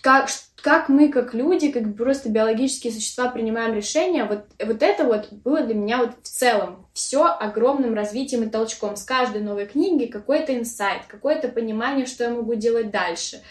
как, 0.00 0.28
как 0.62 0.88
мы, 0.88 1.08
как 1.08 1.34
люди, 1.34 1.70
как 1.70 1.96
просто 1.96 2.28
биологические 2.28 2.92
существа 2.92 3.28
принимаем 3.28 3.74
решения. 3.74 4.24
Вот, 4.24 4.46
вот 4.64 4.82
это 4.82 5.04
вот 5.04 5.32
было 5.32 5.60
для 5.60 5.74
меня 5.74 5.98
вот 5.98 6.10
в 6.22 6.28
целом 6.28 6.86
все 6.94 7.24
огромным 7.24 7.94
развитием 7.94 8.44
и 8.44 8.50
толчком. 8.50 8.96
С 8.96 9.04
каждой 9.04 9.42
новой 9.42 9.66
книги 9.66 10.06
какой-то 10.06 10.56
инсайт, 10.56 11.02
какое-то 11.08 11.48
понимание, 11.48 12.06
что 12.06 12.24
я 12.24 12.30
могу 12.30 12.54
делать 12.54 12.90
дальше. 12.90 13.42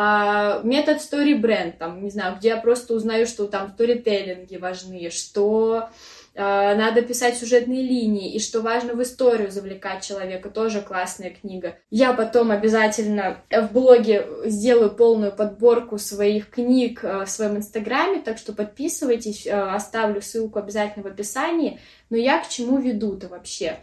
Uh, 0.00 0.64
метод 0.64 0.98
story 0.98 1.34
бренд, 1.34 1.76
там, 1.76 2.02
не 2.02 2.08
знаю, 2.10 2.36
где 2.38 2.48
я 2.48 2.56
просто 2.56 2.94
узнаю, 2.94 3.26
что 3.26 3.46
там 3.46 3.72
сторителлинги 3.74 4.56
важны, 4.56 5.10
что 5.10 5.90
Э, 6.34 6.76
надо 6.76 7.02
писать 7.02 7.36
сюжетные 7.36 7.82
линии, 7.82 8.32
и 8.32 8.38
что 8.38 8.60
важно 8.60 8.94
в 8.94 9.02
историю 9.02 9.50
завлекать 9.50 10.04
человека, 10.04 10.48
тоже 10.48 10.80
классная 10.80 11.30
книга. 11.30 11.76
Я 11.90 12.12
потом 12.12 12.50
обязательно 12.50 13.42
в 13.50 13.72
блоге 13.72 14.26
сделаю 14.44 14.90
полную 14.90 15.32
подборку 15.32 15.98
своих 15.98 16.50
книг 16.50 17.00
э, 17.02 17.24
в 17.24 17.30
своем 17.30 17.56
инстаграме, 17.56 18.20
так 18.20 18.38
что 18.38 18.52
подписывайтесь, 18.52 19.46
оставлю 19.46 20.22
ссылку 20.22 20.58
обязательно 20.58 21.02
в 21.04 21.08
описании. 21.08 21.80
Но 22.10 22.16
я 22.16 22.38
к 22.38 22.48
чему 22.48 22.78
веду-то 22.78 23.28
вообще? 23.28 23.78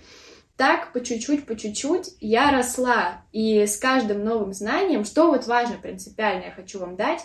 Так, 0.58 0.92
по 0.92 1.02
чуть-чуть, 1.02 1.46
по 1.46 1.56
чуть-чуть 1.56 2.16
я 2.20 2.52
росла, 2.52 3.22
и 3.32 3.68
с 3.68 3.78
каждым 3.78 4.24
новым 4.24 4.54
знанием, 4.54 5.06
что 5.06 5.28
вот 5.28 5.46
важно 5.46 5.78
принципиально 5.78 6.46
я 6.46 6.52
хочу 6.52 6.80
вам 6.80 6.96
дать, 6.96 7.24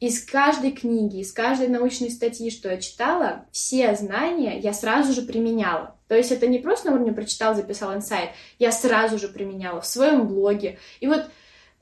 из 0.00 0.24
каждой 0.24 0.72
книги, 0.72 1.18
из 1.18 1.30
каждой 1.30 1.68
научной 1.68 2.10
статьи, 2.10 2.50
что 2.50 2.70
я 2.70 2.78
читала, 2.78 3.44
все 3.52 3.94
знания 3.94 4.58
я 4.58 4.72
сразу 4.72 5.12
же 5.12 5.20
применяла. 5.20 5.94
То 6.08 6.16
есть 6.16 6.32
это 6.32 6.46
не 6.46 6.58
просто 6.58 6.88
на 6.88 6.94
уровне 6.94 7.12
прочитал, 7.12 7.54
записал 7.54 7.94
инсайт, 7.94 8.30
я 8.58 8.72
сразу 8.72 9.18
же 9.18 9.28
применяла 9.28 9.82
в 9.82 9.86
своем 9.86 10.26
блоге. 10.26 10.78
И 11.00 11.06
вот 11.06 11.28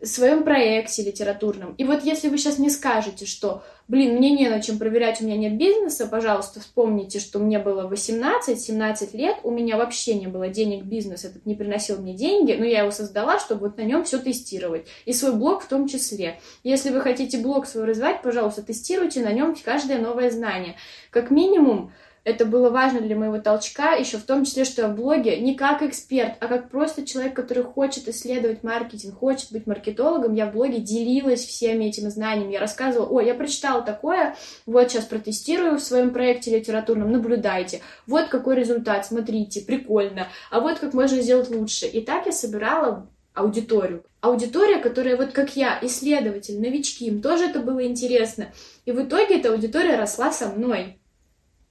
своем 0.06 0.44
проекте 0.44 1.02
литературном. 1.02 1.74
И 1.76 1.84
вот 1.84 2.04
если 2.04 2.28
вы 2.28 2.38
сейчас 2.38 2.58
мне 2.58 2.70
скажете, 2.70 3.26
что, 3.26 3.64
блин, 3.88 4.16
мне 4.16 4.30
не 4.30 4.48
на 4.48 4.62
чем 4.62 4.78
проверять, 4.78 5.20
у 5.20 5.24
меня 5.24 5.36
нет 5.36 5.58
бизнеса, 5.58 6.06
пожалуйста, 6.06 6.60
вспомните, 6.60 7.18
что 7.18 7.40
мне 7.40 7.58
было 7.58 7.90
18-17 7.90 9.16
лет, 9.16 9.38
у 9.42 9.50
меня 9.50 9.76
вообще 9.76 10.14
не 10.14 10.28
было 10.28 10.48
денег, 10.48 10.84
бизнес 10.84 11.24
этот 11.24 11.46
не 11.46 11.56
приносил 11.56 12.00
мне 12.00 12.14
деньги, 12.14 12.52
но 12.52 12.64
я 12.64 12.82
его 12.82 12.92
создала, 12.92 13.40
чтобы 13.40 13.62
вот 13.62 13.76
на 13.76 13.82
нем 13.82 14.04
все 14.04 14.18
тестировать. 14.18 14.86
И 15.04 15.12
свой 15.12 15.34
блог 15.34 15.64
в 15.64 15.68
том 15.68 15.88
числе. 15.88 16.38
Если 16.62 16.90
вы 16.90 17.00
хотите 17.00 17.38
блог 17.38 17.66
свой 17.66 17.84
развивать, 17.84 18.22
пожалуйста, 18.22 18.62
тестируйте 18.62 19.20
на 19.20 19.32
нем 19.32 19.56
каждое 19.64 19.98
новое 19.98 20.30
знание. 20.30 20.76
Как 21.10 21.32
минимум, 21.32 21.92
это 22.28 22.44
было 22.44 22.68
важно 22.68 23.00
для 23.00 23.16
моего 23.16 23.38
толчка, 23.38 23.94
еще 23.94 24.18
в 24.18 24.24
том 24.24 24.44
числе, 24.44 24.64
что 24.64 24.82
я 24.82 24.88
в 24.88 24.94
блоге 24.94 25.40
не 25.40 25.54
как 25.54 25.82
эксперт, 25.82 26.34
а 26.40 26.46
как 26.46 26.68
просто 26.68 27.06
человек, 27.06 27.34
который 27.34 27.62
хочет 27.62 28.06
исследовать 28.06 28.62
маркетинг, 28.62 29.18
хочет 29.18 29.50
быть 29.50 29.66
маркетологом, 29.66 30.34
я 30.34 30.46
в 30.46 30.52
блоге 30.52 30.78
делилась 30.78 31.44
всеми 31.44 31.86
этими 31.86 32.10
знаниями, 32.10 32.52
я 32.52 32.60
рассказывала, 32.60 33.08
о, 33.08 33.20
я 33.20 33.34
прочитала 33.34 33.80
такое, 33.80 34.36
вот 34.66 34.90
сейчас 34.90 35.04
протестирую 35.04 35.78
в 35.78 35.82
своем 35.82 36.10
проекте 36.10 36.56
литературном, 36.56 37.10
наблюдайте, 37.10 37.80
вот 38.06 38.28
какой 38.28 38.56
результат, 38.56 39.06
смотрите, 39.06 39.62
прикольно, 39.62 40.28
а 40.50 40.60
вот 40.60 40.78
как 40.78 40.92
можно 40.92 41.22
сделать 41.22 41.48
лучше. 41.48 41.86
И 41.86 42.02
так 42.02 42.26
я 42.26 42.32
собирала 42.32 43.08
аудиторию. 43.32 44.04
Аудитория, 44.20 44.78
которая 44.78 45.16
вот 45.16 45.32
как 45.32 45.56
я, 45.56 45.78
исследователь, 45.80 46.60
новички, 46.60 47.06
им 47.06 47.22
тоже 47.22 47.44
это 47.44 47.60
было 47.60 47.86
интересно. 47.86 48.52
И 48.84 48.92
в 48.92 49.02
итоге 49.02 49.38
эта 49.38 49.50
аудитория 49.52 49.96
росла 49.96 50.32
со 50.32 50.48
мной. 50.48 50.98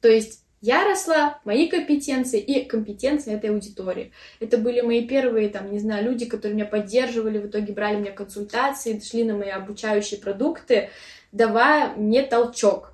То 0.02 0.08
есть 0.08 0.44
я 0.62 0.86
росла, 0.86 1.40
мои 1.46 1.68
компетенции 1.68 2.40
и 2.40 2.66
компетенции 2.66 3.34
этой 3.34 3.52
аудитории. 3.52 4.12
Это 4.40 4.58
были 4.58 4.82
мои 4.82 5.08
первые, 5.08 5.50
там, 5.50 5.72
не 5.72 5.80
знаю, 5.80 6.06
люди, 6.06 6.26
которые 6.26 6.56
меня 6.56 6.66
поддерживали, 6.66 7.38
в 7.38 7.48
итоге 7.48 7.74
брали 7.74 7.98
мне 7.98 8.12
консультации, 8.12 9.00
шли 9.00 9.24
на 9.24 9.36
мои 9.36 9.50
обучающие 9.50 10.20
продукты, 10.20 10.90
давая 11.32 11.94
мне 11.96 12.24
толчок 12.24 12.94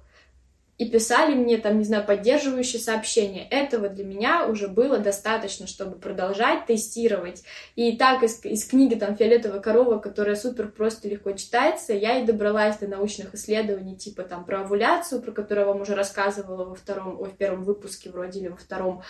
и 0.80 0.90
писали 0.90 1.36
мне 1.36 1.58
там, 1.58 1.78
не 1.78 1.84
знаю, 1.84 2.04
поддерживающие 2.06 2.82
сообщения. 2.82 3.48
Этого 3.50 3.90
для 3.90 4.04
меня 4.04 4.48
уже 4.48 4.68
было 4.68 4.98
достаточно, 4.98 5.68
чтобы 5.68 5.98
продолжать 5.98 6.66
тестировать. 6.66 7.44
И 7.76 7.96
так 7.96 8.24
из, 8.24 8.44
из 8.44 8.66
книги 8.66 8.96
там 8.96 9.16
«Фиолетовая 9.16 9.60
корова», 9.60 10.00
которая 10.00 10.36
супер 10.36 10.68
просто 10.70 11.08
легко 11.08 11.32
читается, 11.34 11.94
я 11.94 12.20
и 12.20 12.26
добралась 12.26 12.78
до 12.78 12.88
научных 12.88 13.36
исследований, 13.36 13.96
типа 13.96 14.24
там 14.24 14.46
про 14.46 14.62
овуляцию, 14.62 15.22
про 15.22 15.32
которую 15.32 15.68
я 15.68 15.74
вам 15.74 15.82
уже 15.82 15.94
рассказывала 15.94 16.66
во 16.66 16.76
втором, 16.76 17.22
ой, 17.22 17.30
в 17.30 17.38
первом 17.38 17.64
выпуске 17.64 18.10
вроде 18.10 18.40
или 18.40 18.48
во 18.48 18.58
втором, 18.58 19.04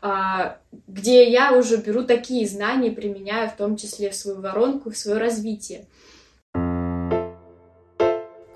а, 0.00 0.58
где 0.88 1.30
я 1.30 1.52
уже 1.52 1.76
беру 1.76 2.02
такие 2.02 2.48
знания, 2.48 2.90
применяю 2.90 3.50
в 3.50 3.56
том 3.56 3.76
числе 3.76 4.08
в 4.08 4.14
свою 4.14 4.40
воронку, 4.40 4.90
в 4.90 4.96
свое 4.96 5.18
развитие. 5.18 5.86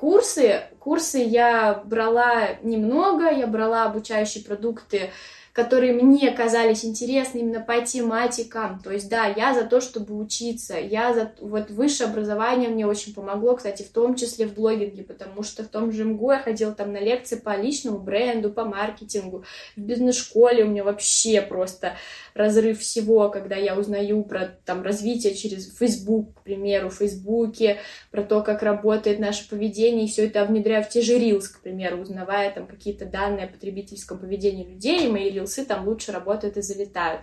Курсы, 0.04 0.64
курсы 0.80 1.16
я 1.16 1.80
брала 1.86 2.58
немного, 2.62 3.30
я 3.30 3.46
брала 3.46 3.86
обучающие 3.86 4.44
продукты 4.44 5.08
которые 5.54 5.92
мне 5.92 6.32
казались 6.32 6.84
интересны 6.84 7.38
именно 7.38 7.60
по 7.60 7.80
тематикам. 7.80 8.80
То 8.82 8.90
есть, 8.90 9.08
да, 9.08 9.26
я 9.26 9.54
за 9.54 9.62
то, 9.62 9.80
чтобы 9.80 10.18
учиться. 10.18 10.76
Я 10.76 11.14
за... 11.14 11.32
Вот 11.40 11.70
высшее 11.70 12.10
образование 12.10 12.68
мне 12.68 12.84
очень 12.88 13.14
помогло, 13.14 13.54
кстати, 13.54 13.84
в 13.84 13.90
том 13.90 14.16
числе 14.16 14.48
в 14.48 14.54
блогинге, 14.54 15.04
потому 15.04 15.44
что 15.44 15.62
в 15.62 15.68
том 15.68 15.92
же 15.92 16.04
МГУ 16.04 16.32
я 16.32 16.38
ходила 16.40 16.72
там 16.72 16.92
на 16.92 16.98
лекции 16.98 17.36
по 17.36 17.56
личному 17.56 18.00
бренду, 18.00 18.50
по 18.50 18.64
маркетингу. 18.64 19.44
В 19.76 19.80
бизнес-школе 19.80 20.64
у 20.64 20.68
меня 20.68 20.82
вообще 20.82 21.40
просто 21.40 21.94
разрыв 22.34 22.80
всего, 22.80 23.28
когда 23.30 23.56
я 23.56 23.76
узнаю 23.78 24.24
про 24.24 24.58
там 24.64 24.82
развитие 24.82 25.34
через 25.34 25.72
Facebook, 25.72 26.34
к 26.34 26.42
примеру, 26.42 26.90
в 26.90 26.96
Фейсбуке, 26.96 27.78
про 28.10 28.22
то, 28.22 28.42
как 28.42 28.62
работает 28.62 29.20
наше 29.20 29.48
поведение, 29.48 30.04
и 30.04 30.08
все 30.08 30.26
это 30.26 30.44
внедряю 30.44 30.82
в 30.82 30.88
те 30.88 31.00
же 31.00 31.16
Reels, 31.16 31.48
к 31.48 31.60
примеру, 31.60 31.98
узнавая 31.98 32.52
там 32.52 32.66
какие-то 32.66 33.06
данные 33.06 33.46
о 33.46 33.48
потребительском 33.48 34.18
поведении 34.18 34.66
людей, 34.66 35.06
и 35.06 35.10
мои 35.10 35.30
рилсы 35.30 35.64
там 35.64 35.86
лучше 35.86 36.12
работают 36.12 36.56
и 36.56 36.62
залетают. 36.62 37.22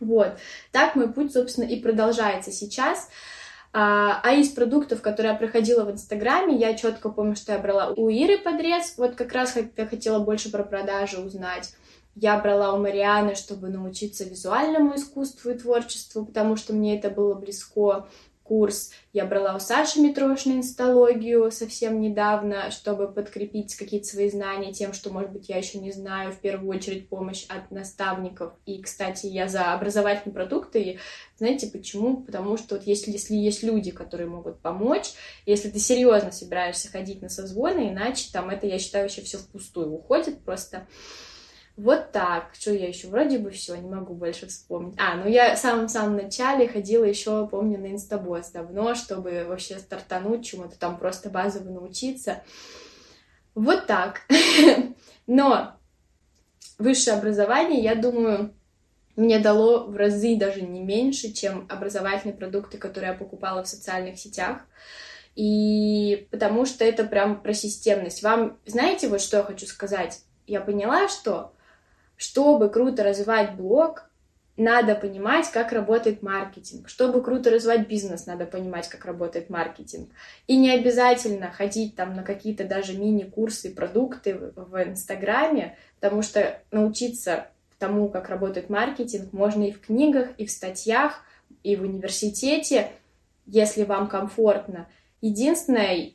Вот. 0.00 0.32
Так 0.72 0.96
мой 0.96 1.12
путь, 1.12 1.32
собственно, 1.32 1.66
и 1.66 1.78
продолжается 1.78 2.50
сейчас. 2.50 3.10
А, 3.72 4.20
а 4.24 4.32
из 4.32 4.48
продуктов, 4.48 5.00
которые 5.00 5.32
я 5.32 5.38
проходила 5.38 5.84
в 5.84 5.92
Инстаграме, 5.92 6.56
я 6.56 6.74
четко 6.74 7.08
помню, 7.08 7.36
что 7.36 7.52
я 7.52 7.58
брала 7.58 7.92
у 7.94 8.08
Иры 8.08 8.38
подрез. 8.38 8.94
Вот 8.96 9.14
как 9.14 9.32
раз 9.32 9.56
я 9.76 9.86
хотела 9.86 10.18
больше 10.18 10.50
про 10.50 10.64
продажи 10.64 11.18
узнать. 11.18 11.74
Я 12.20 12.38
брала 12.38 12.74
у 12.74 12.78
Марианы, 12.78 13.34
чтобы 13.34 13.70
научиться 13.70 14.24
визуальному 14.24 14.94
искусству 14.94 15.52
и 15.52 15.58
творчеству, 15.58 16.26
потому 16.26 16.54
что 16.54 16.74
мне 16.74 16.98
это 16.98 17.08
было 17.08 17.34
близко 17.34 18.08
курс. 18.42 18.90
Я 19.14 19.24
брала 19.24 19.56
у 19.56 19.58
Саши 19.58 20.00
Митрошиной 20.00 20.56
инсталогию 20.56 21.50
совсем 21.50 21.98
недавно, 21.98 22.70
чтобы 22.70 23.10
подкрепить 23.10 23.74
какие-то 23.74 24.06
свои 24.06 24.28
знания 24.28 24.70
тем, 24.74 24.92
что, 24.92 25.10
может 25.10 25.32
быть, 25.32 25.48
я 25.48 25.56
еще 25.56 25.78
не 25.78 25.92
знаю, 25.92 26.32
в 26.32 26.40
первую 26.40 26.76
очередь 26.76 27.08
помощь 27.08 27.46
от 27.48 27.70
наставников. 27.70 28.52
И, 28.66 28.82
кстати, 28.82 29.24
я 29.24 29.48
за 29.48 29.72
образовательные 29.72 30.34
продукты. 30.34 30.82
И 30.82 30.98
знаете 31.38 31.68
почему? 31.68 32.18
Потому 32.18 32.58
что 32.58 32.74
вот 32.74 32.86
если, 32.86 33.12
если 33.12 33.34
есть 33.34 33.62
люди, 33.62 33.92
которые 33.92 34.28
могут 34.28 34.60
помочь, 34.60 35.12
если 35.46 35.70
ты 35.70 35.78
серьезно 35.78 36.32
собираешься 36.32 36.90
ходить 36.90 37.22
на 37.22 37.30
созвоны, 37.30 37.88
иначе 37.88 38.28
там 38.30 38.50
это, 38.50 38.66
я 38.66 38.78
считаю, 38.78 39.06
еще 39.06 39.22
все 39.22 39.38
впустую 39.38 39.90
уходит 39.90 40.44
просто. 40.44 40.86
Вот 41.80 42.12
так. 42.12 42.50
Что 42.52 42.72
я 42.72 42.88
еще? 42.88 43.08
Вроде 43.08 43.38
бы 43.38 43.50
все, 43.50 43.74
не 43.76 43.88
могу 43.88 44.12
больше 44.12 44.46
вспомнить. 44.46 44.96
А, 44.98 45.16
ну 45.16 45.26
я 45.26 45.56
в 45.56 45.58
самом-самом 45.58 46.16
начале 46.16 46.68
ходила 46.68 47.04
еще, 47.04 47.48
помню, 47.48 47.78
на 47.78 47.86
инстабосс 47.86 48.50
давно, 48.50 48.94
чтобы 48.94 49.46
вообще 49.48 49.78
стартануть 49.78 50.44
чему-то 50.44 50.78
там 50.78 50.98
просто 50.98 51.30
базово 51.30 51.70
научиться. 51.70 52.42
Вот 53.54 53.86
так. 53.86 54.20
Но 55.26 55.72
высшее 56.78 57.16
образование, 57.16 57.82
я 57.82 57.94
думаю, 57.94 58.54
мне 59.16 59.38
дало 59.38 59.86
в 59.86 59.96
разы 59.96 60.36
даже 60.36 60.60
не 60.60 60.80
меньше, 60.80 61.32
чем 61.32 61.66
образовательные 61.70 62.36
продукты, 62.36 62.76
которые 62.76 63.12
я 63.12 63.16
покупала 63.16 63.62
в 63.62 63.68
социальных 63.68 64.18
сетях. 64.18 64.66
И 65.34 66.28
потому 66.30 66.66
что 66.66 66.84
это 66.84 67.04
прям 67.04 67.40
про 67.40 67.54
системность. 67.54 68.22
Вам, 68.22 68.58
знаете, 68.66 69.08
вот 69.08 69.22
что 69.22 69.38
я 69.38 69.44
хочу 69.44 69.64
сказать? 69.64 70.20
Я 70.46 70.60
поняла, 70.60 71.08
что 71.08 71.54
чтобы 72.20 72.68
круто 72.68 73.02
развивать 73.02 73.54
блог, 73.54 74.10
надо 74.58 74.94
понимать, 74.94 75.50
как 75.50 75.72
работает 75.72 76.22
маркетинг. 76.22 76.90
Чтобы 76.90 77.22
круто 77.22 77.48
развивать 77.48 77.88
бизнес, 77.88 78.26
надо 78.26 78.44
понимать, 78.44 78.88
как 78.90 79.06
работает 79.06 79.48
маркетинг. 79.48 80.10
И 80.46 80.58
не 80.58 80.70
обязательно 80.70 81.50
ходить 81.50 81.96
там 81.96 82.12
на 82.12 82.22
какие-то 82.22 82.64
даже 82.64 82.92
мини-курсы, 82.98 83.74
продукты 83.74 84.52
в 84.54 84.82
Инстаграме, 84.82 85.78
потому 85.98 86.20
что 86.20 86.60
научиться 86.70 87.46
тому, 87.78 88.10
как 88.10 88.28
работает 88.28 88.68
маркетинг, 88.68 89.32
можно 89.32 89.62
и 89.62 89.72
в 89.72 89.80
книгах, 89.80 90.28
и 90.36 90.44
в 90.44 90.50
статьях, 90.50 91.22
и 91.62 91.74
в 91.74 91.82
университете, 91.84 92.92
если 93.46 93.84
вам 93.84 94.08
комфортно. 94.08 94.88
Единственное, 95.22 96.12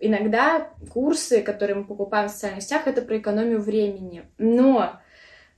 иногда 0.00 0.72
курсы, 0.92 1.42
которые 1.42 1.76
мы 1.76 1.84
покупаем 1.84 2.28
в 2.28 2.32
социальных 2.32 2.64
сетях, 2.64 2.88
это 2.88 3.02
про 3.02 3.18
экономию 3.18 3.60
времени. 3.60 4.24
Но 4.36 4.98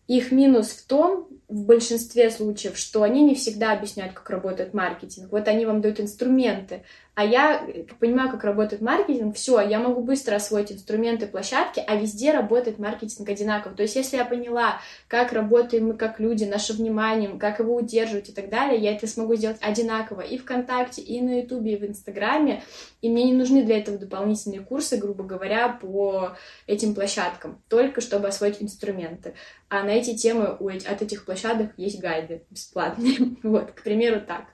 их 0.06 0.32
минус 0.32 0.68
в 0.68 0.86
том, 0.86 1.28
в 1.48 1.64
большинстве 1.64 2.30
случаев, 2.30 2.76
что 2.76 3.02
они 3.02 3.22
не 3.22 3.34
всегда 3.34 3.72
объясняют, 3.72 4.14
как 4.14 4.28
работает 4.30 4.74
маркетинг. 4.74 5.30
Вот 5.30 5.48
они 5.48 5.66
вам 5.66 5.80
дают 5.80 6.00
инструменты, 6.00 6.82
а 7.16 7.24
я 7.24 7.66
э, 7.66 7.84
понимаю, 7.98 8.30
как 8.30 8.44
работает 8.44 8.82
маркетинг, 8.82 9.34
все, 9.36 9.58
я 9.60 9.78
могу 9.78 10.02
быстро 10.02 10.36
освоить 10.36 10.70
инструменты, 10.70 11.26
площадки, 11.26 11.82
а 11.84 11.96
везде 11.96 12.30
работает 12.30 12.78
маркетинг 12.78 13.26
одинаково. 13.26 13.74
То 13.74 13.84
есть, 13.84 13.96
если 13.96 14.18
я 14.18 14.26
поняла, 14.26 14.82
как 15.08 15.32
работаем 15.32 15.88
мы 15.88 15.94
как 15.94 16.20
люди, 16.20 16.44
наше 16.44 16.74
внимание, 16.74 17.30
как 17.38 17.58
его 17.58 17.74
удерживать 17.74 18.28
и 18.28 18.32
так 18.32 18.50
далее, 18.50 18.78
я 18.78 18.94
это 18.94 19.06
смогу 19.06 19.34
сделать 19.34 19.56
одинаково 19.62 20.20
и 20.20 20.36
ВКонтакте, 20.36 21.00
и 21.00 21.22
на 21.22 21.40
Ютубе, 21.40 21.72
и 21.72 21.76
в 21.78 21.86
Инстаграме, 21.86 22.62
и 23.00 23.08
мне 23.08 23.24
не 23.24 23.32
нужны 23.32 23.62
для 23.62 23.78
этого 23.78 23.96
дополнительные 23.96 24.60
курсы, 24.60 24.98
грубо 24.98 25.24
говоря, 25.24 25.70
по 25.70 26.36
этим 26.66 26.94
площадкам, 26.94 27.62
только 27.70 28.02
чтобы 28.02 28.28
освоить 28.28 28.60
инструменты. 28.60 29.32
А 29.70 29.82
на 29.84 29.88
эти 29.88 30.14
темы 30.14 30.54
у, 30.60 30.68
от 30.68 31.00
этих 31.00 31.24
площадок 31.24 31.72
есть 31.78 31.98
гайды 31.98 32.42
бесплатные. 32.50 33.16
Вот, 33.42 33.70
к 33.70 33.82
примеру, 33.82 34.20
так. 34.20 34.44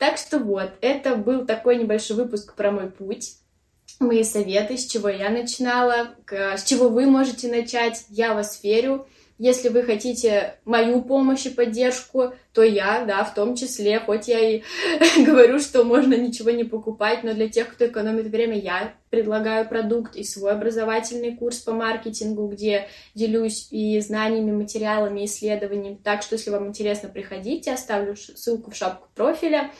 Так 0.00 0.16
что 0.16 0.38
вот, 0.38 0.70
это 0.80 1.14
был 1.14 1.44
такой 1.44 1.76
небольшой 1.76 2.16
выпуск 2.16 2.54
про 2.54 2.70
мой 2.70 2.90
путь, 2.90 3.34
мои 3.98 4.24
советы, 4.24 4.78
с 4.78 4.86
чего 4.86 5.10
я 5.10 5.28
начинала, 5.28 6.14
с 6.26 6.64
чего 6.64 6.88
вы 6.88 7.04
можете 7.04 7.48
начать. 7.48 8.06
Я 8.08 8.32
вас 8.32 8.64
верю. 8.64 9.06
Если 9.42 9.70
вы 9.70 9.84
хотите 9.84 10.56
мою 10.66 11.00
помощь 11.00 11.46
и 11.46 11.48
поддержку, 11.48 12.34
то 12.52 12.62
я, 12.62 13.06
да, 13.06 13.24
в 13.24 13.32
том 13.32 13.56
числе, 13.56 13.98
хоть 13.98 14.28
я 14.28 14.38
и 14.38 14.62
говорю, 15.24 15.58
что 15.60 15.82
можно 15.82 16.12
ничего 16.12 16.50
не 16.50 16.64
покупать, 16.64 17.24
но 17.24 17.32
для 17.32 17.48
тех, 17.48 17.72
кто 17.72 17.86
экономит 17.86 18.26
время, 18.26 18.58
я 18.58 18.92
предлагаю 19.08 19.66
продукт 19.66 20.14
и 20.14 20.24
свой 20.24 20.52
образовательный 20.52 21.34
курс 21.34 21.60
по 21.60 21.72
маркетингу, 21.72 22.48
где 22.48 22.88
делюсь 23.14 23.68
и 23.70 23.98
знаниями, 24.00 24.52
материалами, 24.52 25.24
исследованиями. 25.24 25.98
Так 26.04 26.20
что, 26.20 26.34
если 26.34 26.50
вам 26.50 26.68
интересно, 26.68 27.08
приходите, 27.08 27.72
оставлю 27.72 28.16
ссылку 28.16 28.72
в 28.72 28.76
шапку 28.76 29.08
профиля. 29.14 29.70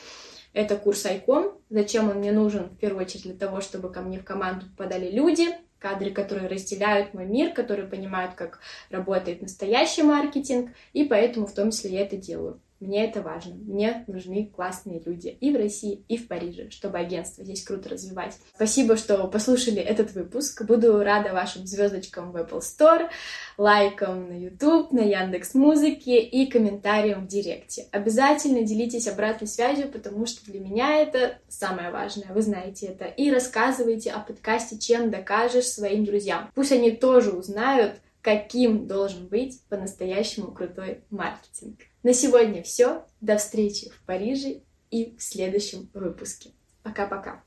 Это 0.54 0.76
курс 0.76 1.04
Айкон. 1.04 1.52
Зачем 1.68 2.08
он 2.08 2.16
мне 2.16 2.32
нужен? 2.32 2.70
В 2.70 2.78
первую 2.78 3.04
очередь 3.04 3.24
для 3.24 3.34
того, 3.34 3.60
чтобы 3.60 3.92
ко 3.92 4.00
мне 4.00 4.18
в 4.18 4.24
команду 4.24 4.64
попадали 4.70 5.10
люди, 5.10 5.48
кадры, 5.80 6.12
которые 6.12 6.48
разделяют 6.48 7.14
мой 7.14 7.26
мир, 7.26 7.52
которые 7.52 7.88
понимают, 7.88 8.34
как 8.34 8.60
работает 8.90 9.42
настоящий 9.42 10.02
маркетинг, 10.02 10.70
и 10.92 11.04
поэтому 11.04 11.46
в 11.46 11.54
том 11.54 11.70
числе 11.72 11.92
я 11.92 12.02
это 12.02 12.16
делаю. 12.16 12.60
Мне 12.80 13.06
это 13.06 13.20
важно. 13.20 13.54
Мне 13.54 14.04
нужны 14.06 14.46
классные 14.46 15.02
люди 15.04 15.28
и 15.28 15.52
в 15.52 15.56
России, 15.56 16.02
и 16.08 16.16
в 16.16 16.28
Париже, 16.28 16.70
чтобы 16.70 16.98
агентство 16.98 17.44
здесь 17.44 17.62
круто 17.62 17.90
развивать. 17.90 18.38
Спасибо, 18.54 18.96
что 18.96 19.28
послушали 19.28 19.80
этот 19.80 20.12
выпуск. 20.14 20.62
Буду 20.64 21.02
рада 21.02 21.34
вашим 21.34 21.66
звездочкам 21.66 22.32
в 22.32 22.36
Apple 22.36 22.60
Store, 22.60 23.10
лайкам 23.58 24.28
на 24.28 24.38
YouTube, 24.38 24.92
на 24.92 25.00
Яндекс 25.00 25.52
Музыке 25.52 26.20
и 26.20 26.46
комментариям 26.46 27.26
в 27.26 27.28
Директе. 27.28 27.86
Обязательно 27.92 28.62
делитесь 28.62 29.08
обратной 29.08 29.46
связью, 29.46 29.88
потому 29.88 30.24
что 30.24 30.50
для 30.50 30.60
меня 30.60 31.02
это 31.02 31.38
самое 31.48 31.90
важное. 31.90 32.32
Вы 32.32 32.40
знаете 32.40 32.86
это. 32.86 33.04
И 33.04 33.30
рассказывайте 33.30 34.10
о 34.10 34.20
подкасте 34.20 34.78
«Чем 34.78 35.10
докажешь» 35.10 35.66
своим 35.66 36.06
друзьям. 36.06 36.50
Пусть 36.54 36.72
они 36.72 36.92
тоже 36.92 37.32
узнают, 37.32 37.96
каким 38.22 38.86
должен 38.86 39.26
быть 39.26 39.60
по-настоящему 39.68 40.52
крутой 40.52 41.00
маркетинг. 41.10 41.89
На 42.02 42.14
сегодня 42.14 42.62
все. 42.62 43.04
До 43.20 43.36
встречи 43.36 43.90
в 43.90 44.02
Париже 44.06 44.62
и 44.90 45.16
в 45.16 45.22
следующем 45.22 45.90
выпуске. 45.92 46.52
Пока-пока. 46.82 47.42